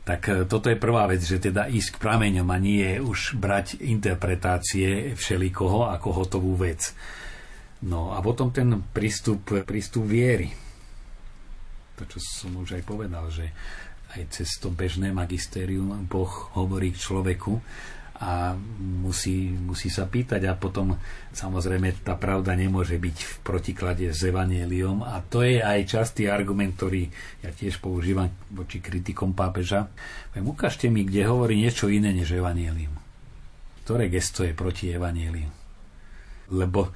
[0.00, 3.84] Tak e, toto je prvá vec, že teda ísť k prameňom a nie už brať
[3.84, 6.96] interpretácie všelikoho ako hotovú vec.
[7.84, 10.48] No a potom ten prístup, prístup viery.
[12.00, 13.52] To, čo som už aj povedal, že
[14.16, 17.62] aj cez to bežné magistérium Boh hovorí k človeku
[18.20, 18.52] a
[19.00, 20.92] musí, musí sa pýtať a potom
[21.32, 26.76] samozrejme tá pravda nemôže byť v protiklade s evanieliom a to je aj častý argument,
[26.76, 27.08] ktorý
[27.40, 29.88] ja tiež používam voči kritikom pápeža.
[30.36, 32.92] Viem, ukážte mi, kde hovorí niečo iné než evanielium.
[33.88, 35.48] Ktoré gesto je proti evanieliu?
[36.52, 36.92] Lebo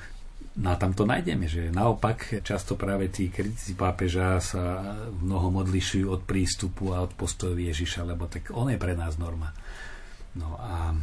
[0.55, 6.07] No a tam to nájdeme, že naopak často práve tí kritici pápeža sa mnoho odlišujú
[6.07, 9.51] od prístupu a od postojov Ježiša, lebo tak on je pre nás norma.
[10.39, 10.95] No a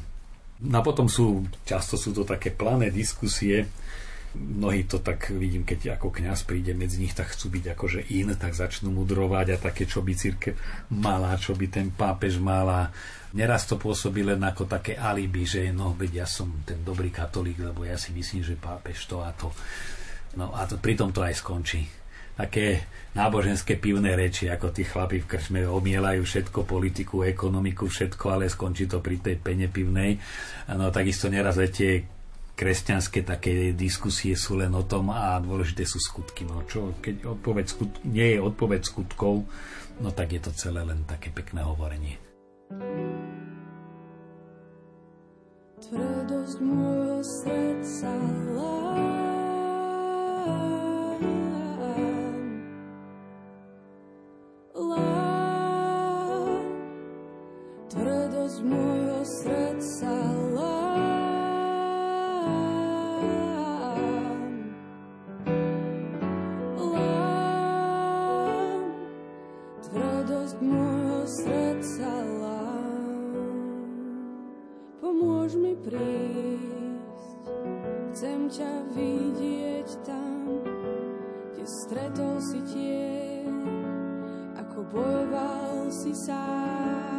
[0.62, 3.66] No a potom sú, často sú to také plané diskusie,
[4.36, 8.32] mnohí to tak vidím, keď ako kňaz príde medzi nich, tak chcú byť akože in,
[8.40, 10.56] tak začnú mudrovať a také, čo by církev
[10.96, 12.92] mala, čo by ten pápež mala.
[13.32, 17.60] Neraz to pôsobí len ako také alibi, že no, veď ja som ten dobrý katolík,
[17.60, 19.52] lebo ja si myslím, že pápež to a to.
[20.40, 22.02] No a to, pritom to aj skončí
[22.32, 28.48] také náboženské pivné reči, ako tí chlapi v krčme omielajú všetko, politiku, ekonomiku, všetko, ale
[28.48, 30.16] skončí to pri tej pene pivnej.
[30.72, 32.21] No takisto neraz tie
[32.62, 36.46] kresťanské také diskusie sú len o tom a dôležité sú skutky.
[36.46, 39.50] No čo, keď odpoveď skut- nie je odpoveď skutkov,
[39.98, 42.22] no tak je to celé len také pekné hovorenie.
[45.82, 48.14] Tvrdosť môjho srdca
[48.54, 49.10] láš.
[57.92, 60.41] tvrdosť môjho srdca lám.
[84.92, 87.12] Bojoval si sám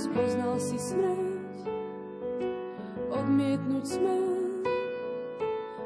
[0.00, 1.66] spoznal si smrť,
[3.10, 4.64] odmietnúť smrť,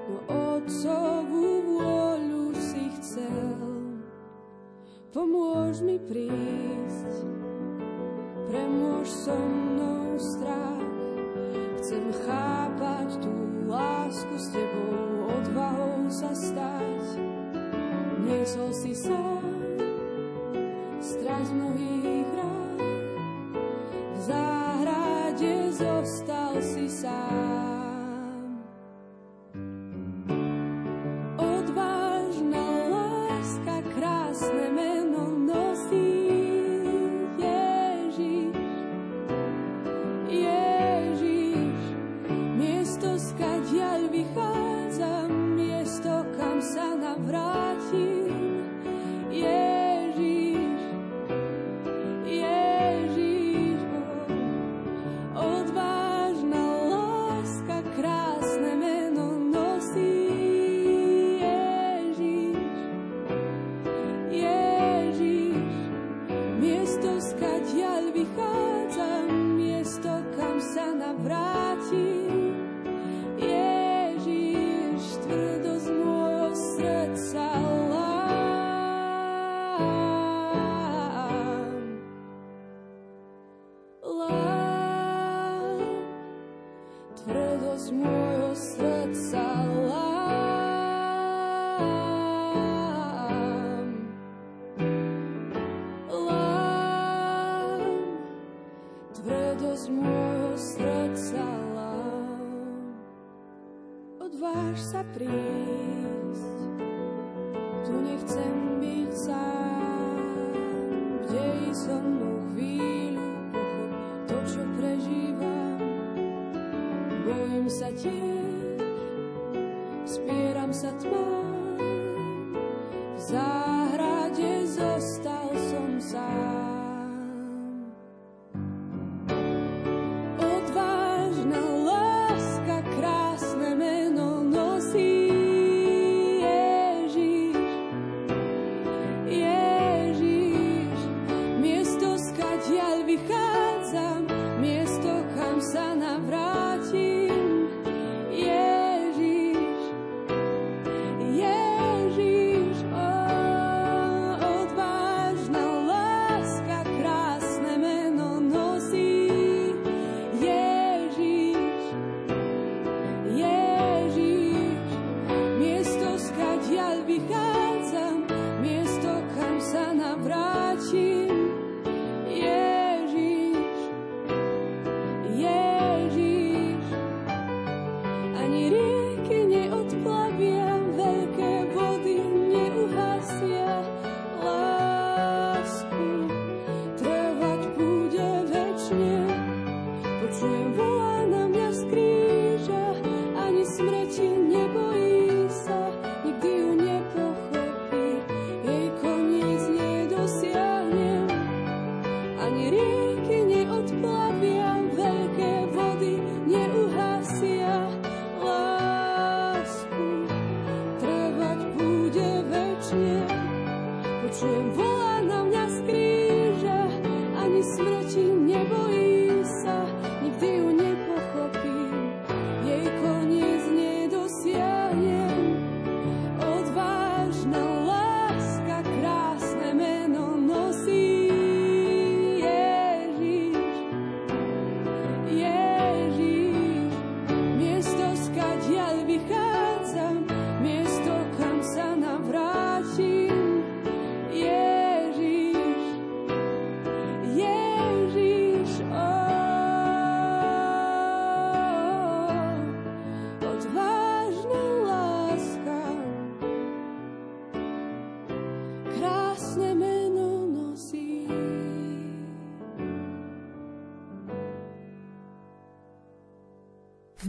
[0.08, 3.58] no otcovú vôľu si chcel.
[5.10, 7.26] Pomôž mi prísť,
[8.50, 10.88] premôž so mnou strach,
[11.80, 13.34] chcem chápať tú
[13.66, 17.02] lásku s tebou, odvahou sa stať.
[18.24, 19.53] Niesol si sám,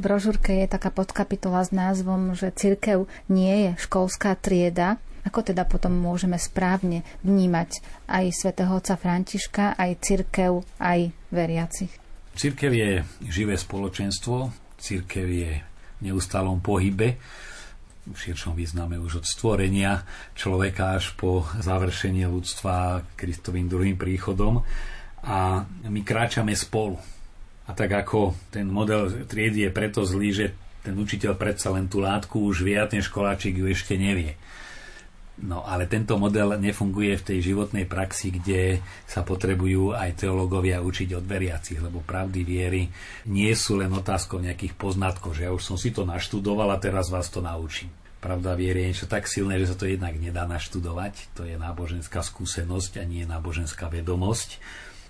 [0.05, 5.01] brožúrke je taká podkapitola s názvom, že cirkev nie je školská trieda.
[5.25, 11.89] Ako teda potom môžeme správne vnímať aj svätého otca Františka, aj cirkev, aj veriacich?
[12.37, 17.17] Cirkev je živé spoločenstvo, cirkev je v neustálom pohybe,
[18.05, 20.05] v širšom význame už od stvorenia
[20.37, 24.61] človeka až po završenie ľudstva Kristovým druhým príchodom
[25.25, 27.14] a my kráčame spolu
[27.65, 30.45] a tak ako ten model triedy je preto zlý, že
[30.85, 34.37] ten učiteľ predsa len tú látku už vie školáčik ju ešte nevie.
[35.35, 41.11] No ale tento model nefunguje v tej životnej praxi, kde sa potrebujú aj teológovia učiť
[41.11, 42.87] od veriacich, lebo pravdy viery
[43.27, 47.11] nie sú len otázkou nejakých poznatkov, že ja už som si to naštudoval a teraz
[47.11, 47.91] vás to naučím.
[48.23, 51.35] Pravda viery je niečo tak silné, že sa to jednak nedá naštudovať.
[51.35, 54.63] To je náboženská skúsenosť a nie náboženská vedomosť.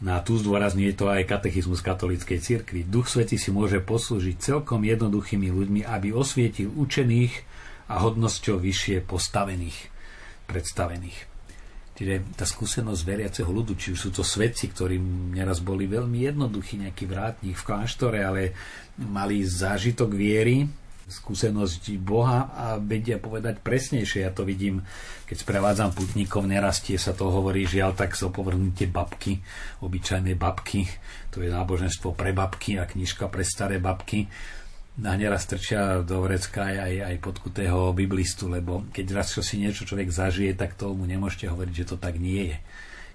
[0.04, 2.84] Na tu zdôrazňuje to aj katechizmus katolíckej cirkvi.
[2.84, 7.32] Duch Svety si môže poslúžiť celkom jednoduchými ľuďmi, aby osvietil učených
[7.88, 9.88] a hodnosťou vyššie postavených,
[10.52, 11.36] predstavených.
[11.96, 15.00] Čiže tá skúsenosť veriaceho ľudu, či už sú to svedci, ktorí
[15.32, 18.52] neraz boli veľmi jednoduchí, nejaký vrátnik v kláštore, ale
[19.00, 20.68] mali zážitok viery,
[21.06, 24.26] skúsenosť Boha a vedia povedať presnejšie.
[24.26, 24.82] Ja to vidím,
[25.30, 29.38] keď sprevádzam putníkov, nerastie sa to hovorí, žiaľ, tak so povrhnutie babky,
[29.86, 30.90] obyčajné babky,
[31.30, 34.26] to je náboženstvo pre babky a knižka pre staré babky.
[34.96, 39.84] Na neraz trčia do vrecka aj, aj podkutého biblistu, lebo keď raz čo si niečo
[39.84, 42.58] človek zažije, tak tomu nemôžete hovoriť, že to tak nie je.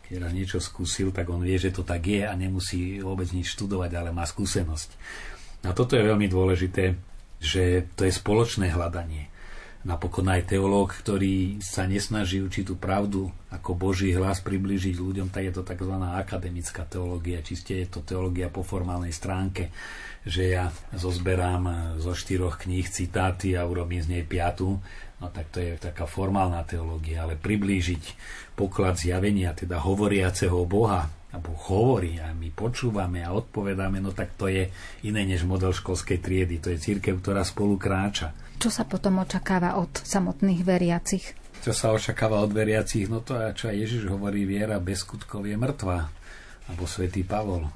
[0.04, 3.56] Keď raz niečo skúsil, tak on vie, že to tak je a nemusí vôbec nič
[3.56, 4.92] študovať, ale má skúsenosť.
[5.64, 7.09] A toto je veľmi dôležité,
[7.40, 9.32] že to je spoločné hľadanie.
[9.80, 15.56] Napokon aj teológ, ktorý sa nesnaží určitú pravdu ako Boží hlas priblížiť ľuďom, tak je
[15.56, 15.96] to tzv.
[15.96, 19.72] akademická teológia, čiste je to teológia po formálnej stránke,
[20.20, 24.76] že ja zozberám zo štyroch kníh citáty a urobím z nej piatu,
[25.16, 28.02] no tak to je taká formálna teológia, ale priblížiť
[28.60, 34.50] poklad zjavenia, teda hovoriaceho Boha, alebo hovorí a my počúvame a odpovedáme, no tak to
[34.50, 34.66] je
[35.06, 36.58] iné než model školskej triedy.
[36.58, 38.34] To je církev, ktorá spolu kráča.
[38.58, 41.24] Čo sa potom očakáva od samotných veriacich?
[41.62, 43.06] Čo sa očakáva od veriacich?
[43.06, 46.10] No to, čo aj Ježiš hovorí, viera bez skutkov je mŕtva.
[46.66, 47.70] Alebo svätý Pavol.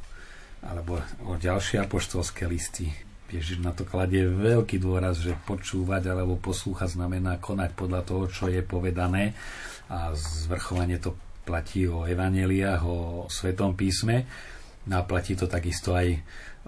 [0.67, 2.91] Alebo o ďalšie apoštolské listy.
[3.31, 8.47] Ježiš na to kladie veľký dôraz, že počúvať alebo poslúchať znamená konať podľa toho, čo
[8.47, 9.35] je povedané
[9.89, 14.25] a zvrchovanie to platí o evaneliách, o Svetom písme.
[14.89, 16.19] No a platí to takisto aj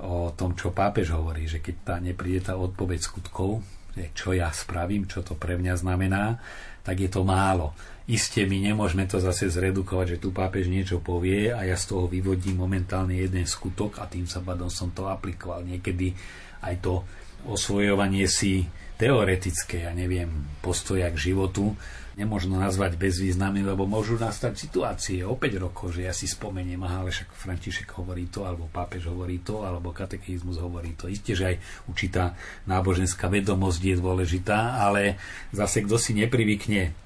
[0.01, 3.65] o tom, čo pápež hovorí, že keď tá nepríde tá odpoveď skutkov,
[4.13, 6.37] čo ja spravím, čo to pre mňa znamená,
[6.85, 7.73] tak je to málo.
[8.07, 12.07] Isté my nemôžeme to zase zredukovať, že tu pápež niečo povie a ja z toho
[12.07, 15.65] vyvodím momentálne jeden skutok a tým sa badom som to aplikoval.
[15.65, 16.15] Niekedy
[16.63, 17.03] aj to
[17.49, 18.63] osvojovanie si
[19.01, 20.29] teoretické, ja neviem,
[20.63, 21.75] postoja k životu,
[22.17, 27.05] nemôžno nazvať bezvýznamným, lebo môžu nastať situácie o 5 rokov, že ja si spomeniem, aha,
[27.05, 31.13] ale však František hovorí to, alebo pápež hovorí to, alebo katechizmus hovorí to.
[31.13, 31.57] Isté, že aj
[31.93, 32.33] určitá
[32.65, 35.21] náboženská vedomosť je dôležitá, ale
[35.53, 36.97] zase kto si neprivykne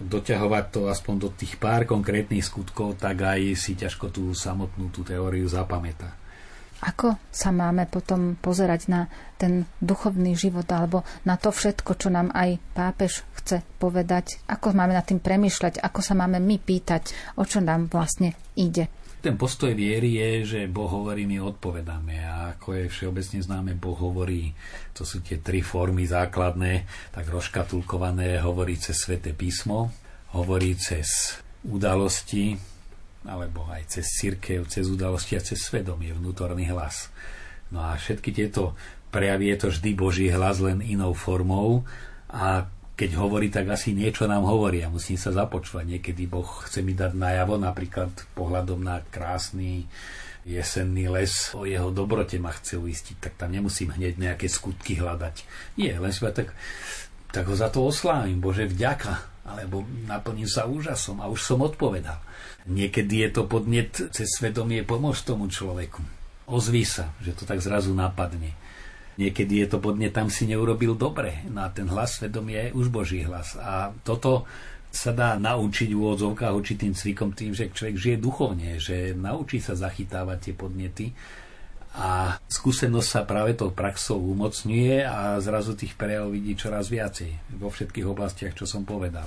[0.00, 5.04] doťahovať to aspoň do tých pár konkrétnych skutkov, tak aj si ťažko tú samotnú tú
[5.04, 6.23] teóriu zapamätá.
[6.84, 9.08] Ako sa máme potom pozerať na
[9.40, 14.44] ten duchovný život alebo na to všetko, čo nám aj pápež chce povedať?
[14.44, 15.80] Ako máme nad tým premyšľať?
[15.80, 18.92] Ako sa máme my pýtať, o čo nám vlastne ide?
[19.24, 23.96] Ten postoj viery je, že Boh hovorí, my odpovedáme a ako je všeobecne známe, Boh
[23.96, 24.52] hovorí,
[24.92, 29.88] to sú tie tri formy základné, tak rozkatulkované, hovorí cez sväté písmo,
[30.36, 32.73] hovorí cez udalosti,
[33.24, 37.08] alebo aj cez církev, cez udalosti a cez svedomie, vnútorný hlas.
[37.72, 38.76] No a všetky tieto
[39.08, 41.88] prejavy je to vždy Boží hlas len inou formou
[42.28, 45.98] a keď hovorí, tak asi niečo nám hovorí a musím sa započúvať.
[45.98, 49.90] Niekedy Boh chce mi dať najavo, napríklad pohľadom na krásny
[50.46, 55.42] jesenný les, o jeho dobrote ma chce uistiť, tak tam nemusím hneď nejaké skutky hľadať.
[55.80, 56.54] Nie, len sa tak,
[57.34, 62.20] tak ho za to oslávim, Bože, vďaka, alebo naplním sa úžasom a už som odpovedal.
[62.64, 66.00] Niekedy je to podnet cez svedomie pomôcť tomu človeku.
[66.48, 68.56] Ozví sa, že to tak zrazu napadne
[69.14, 71.46] Niekedy je to podne, tam si neurobil dobre.
[71.46, 73.54] No a ten hlas svedomia je už Boží hlas.
[73.54, 74.42] A toto
[74.90, 79.74] sa dá naučiť v úvodzovkách určitým cvikom tým, že človek žije duchovne, že naučí sa
[79.74, 81.06] zachytávať tie podnety
[81.94, 87.70] a skúsenosť sa práve tou praxou umocňuje a zrazu tých prejavov vidí čoraz viacej vo
[87.70, 89.26] všetkých oblastiach, čo som povedal.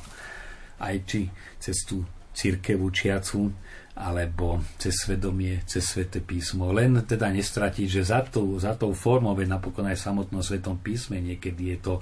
[0.80, 1.32] Aj či
[1.64, 2.04] cez tú
[2.38, 3.50] církev učiacu,
[3.98, 6.70] alebo cez svedomie, cez sveté písmo.
[6.70, 11.18] Len teda nestratiť, že za tou, za tou formou, veď napokon aj samotnom svetom písme,
[11.18, 11.94] niekedy je to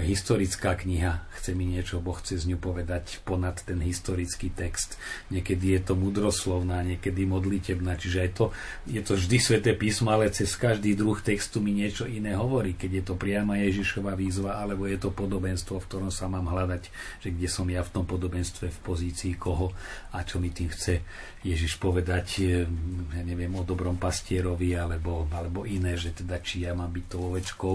[0.00, 4.96] historická kniha, chce mi niečo, Boh chce z ňu povedať ponad ten historický text.
[5.28, 8.44] Niekedy je to mudroslovná, niekedy modlitebná, čiže aj to,
[8.88, 12.90] je to vždy sveté písmo, ale cez každý druh textu mi niečo iné hovorí, keď
[12.90, 16.88] je to priama Ježišova výzva, alebo je to podobenstvo, v ktorom sa mám hľadať,
[17.20, 19.76] že kde som ja v tom podobenstve v pozícii koho
[20.16, 21.04] a čo mi tým chce
[21.44, 22.64] Ježiš povedať, eh,
[23.12, 27.30] ja neviem, o dobrom pastierovi alebo, alebo iné, že teda či ja mám byť tou
[27.30, 27.74] ovečkou,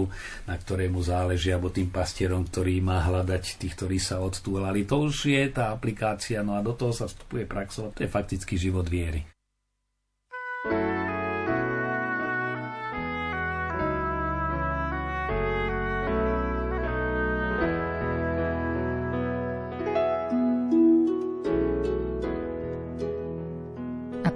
[0.50, 4.82] na ktorému záleží, alebo tým pastierom, ktorý má hľadať tých, ktorí sa odstúlali.
[4.90, 7.90] To už je tá aplikácia, no a do toho sa vstupuje praxovať.
[7.96, 9.22] To je fakticky život viery.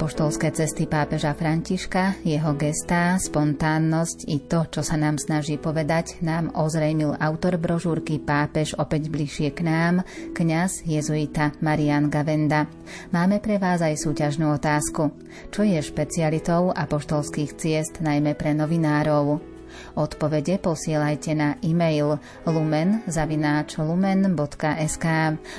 [0.05, 6.52] Apoštolské cesty pápeža Františka, jeho gestá, spontánnosť i to, čo sa nám snaží povedať, nám
[6.52, 10.05] ozrejmil autor brožúrky Pápež opäť bližšie k nám,
[10.36, 12.68] kňaz jezuita Marian Gavenda.
[13.16, 15.09] Máme pre vás aj súťažnú otázku.
[15.48, 19.53] Čo je špecialitou apoštolských ciest najmä pre novinárov?
[19.94, 25.06] Odpovede posielajte na e-mail lumen.lumen.sk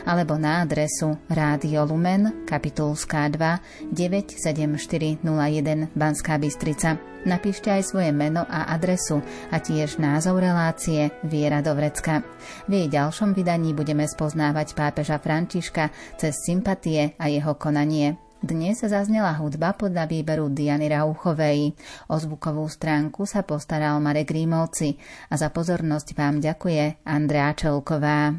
[0.05, 6.97] alebo na adresu Rádio Lumen, kapitulská 2, 97401 Banská Bystrica.
[7.25, 9.17] Napíšte aj svoje meno a adresu
[9.49, 12.21] a tiež názov relácie Viera do Vrecka.
[12.69, 15.89] V jej ďalšom vydaní budeme spoznávať pápeža Františka
[16.21, 18.24] cez sympatie a jeho konanie.
[18.45, 21.73] Dnes zaznela hudba podľa výberu Diany Rauchovej.
[22.13, 25.01] O zvukovú stránku sa postaral Marek Rímovci
[25.33, 28.37] a za pozornosť vám ďakuje Andrea Čelková.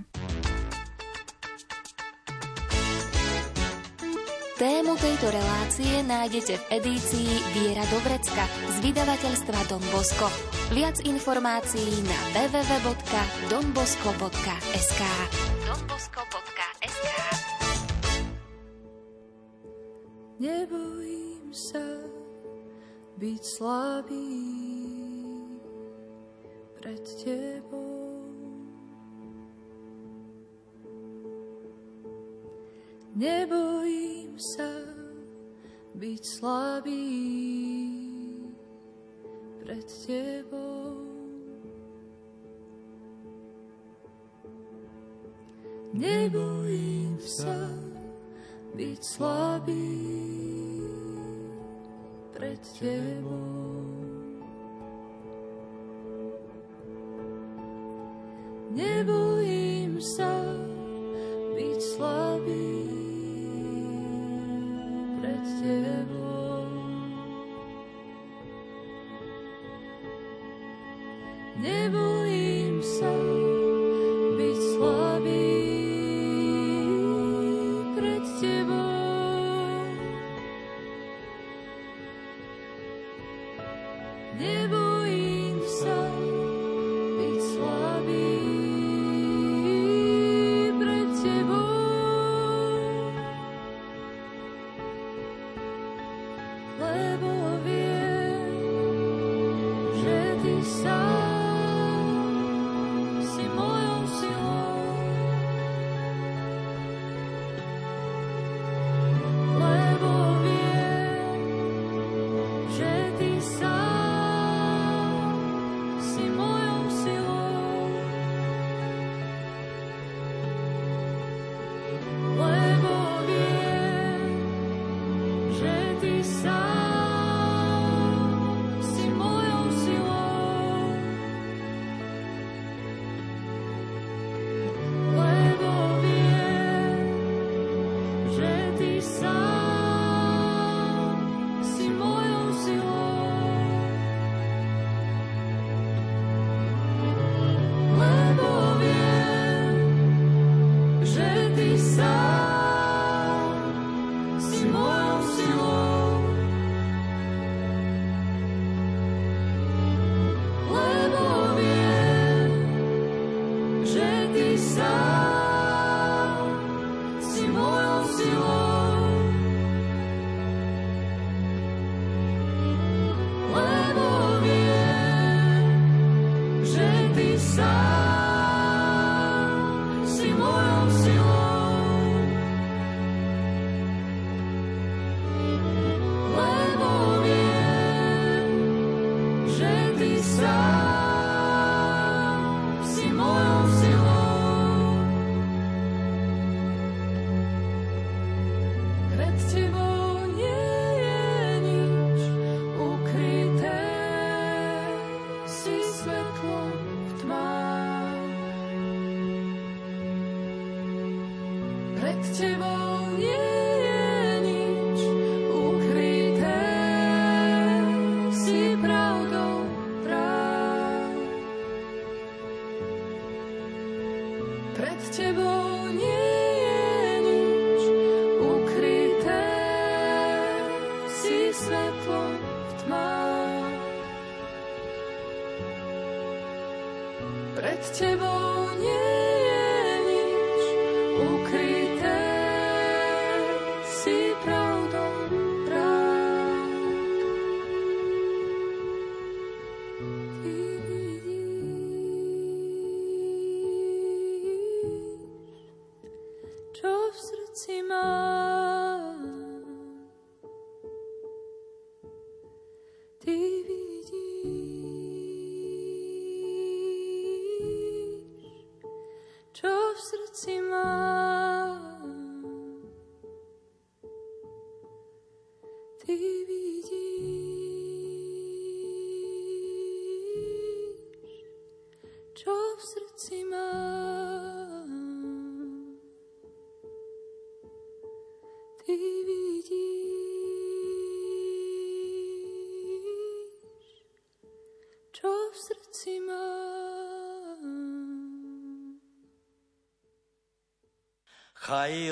[4.57, 7.29] Tému tejto relácie nájdete v edícii
[7.59, 10.31] Viera Dobrecka z vydavateľstva Don Bosco.
[10.71, 15.03] Viac informácií na www.donbosco.sk
[15.67, 17.56] donbosco.sk
[20.37, 21.81] Nebojím sa
[23.17, 24.37] byť slabý
[26.77, 28.21] pred tebou.
[33.17, 34.69] Nebojím sa
[35.97, 37.09] byť slabý
[39.65, 41.01] pred tebou.
[45.97, 47.73] Nebojím sa
[48.77, 50.16] byť slabý
[52.73, 53.56] pred tebou.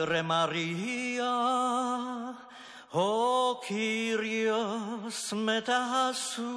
[0.05, 1.35] Κύριε Μαρία,
[2.91, 6.51] ο Κύριος μετά σου,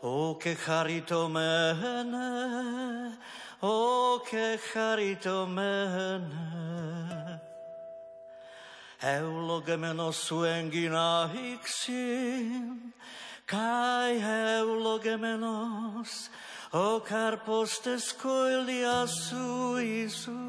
[0.00, 2.16] ο και χαριτωμένε,
[3.58, 3.68] ο
[4.30, 6.22] και χαριτωμένε,
[9.00, 12.94] ευλογεμένος σου έγκυνα ηξήν,
[13.44, 14.16] καί
[14.58, 16.28] ευλογεμένος
[16.70, 20.47] ο καρπός της κοηλιάς σου Ιησού.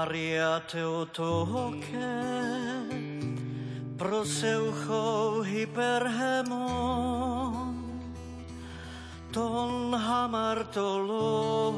[0.00, 2.08] Maria Theotoke,
[3.98, 5.04] proseucho
[5.44, 6.56] hyperhemon,
[9.30, 11.76] ton hamartolon,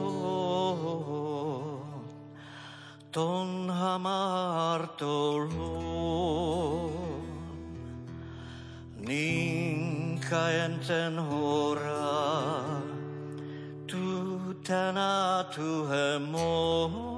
[3.10, 3.50] ton
[3.80, 5.50] hamartolon,
[9.02, 12.06] ninka enten hora,
[13.88, 17.11] tu tana tu hemon,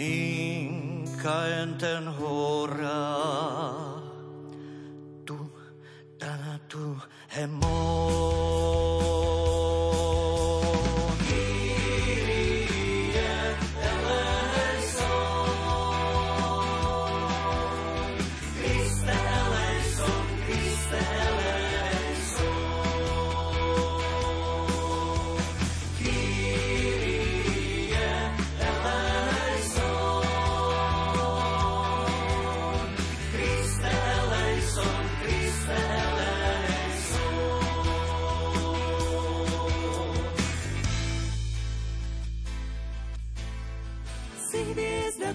[0.00, 3.00] ninka enten hora,
[5.26, 5.36] tu
[6.20, 6.84] tana tu
[7.34, 8.19] hemon.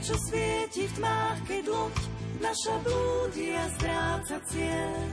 [0.06, 1.98] Čo svieti v tmách, keď loď
[2.38, 5.10] naša blúdi a stráca cieľ.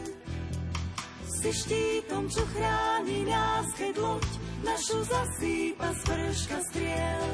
[1.25, 4.29] Si štítom, čo chráni nás, keď loď
[4.61, 7.31] našu zasýpa z vrška striel.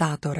[0.00, 0.38] Tatore.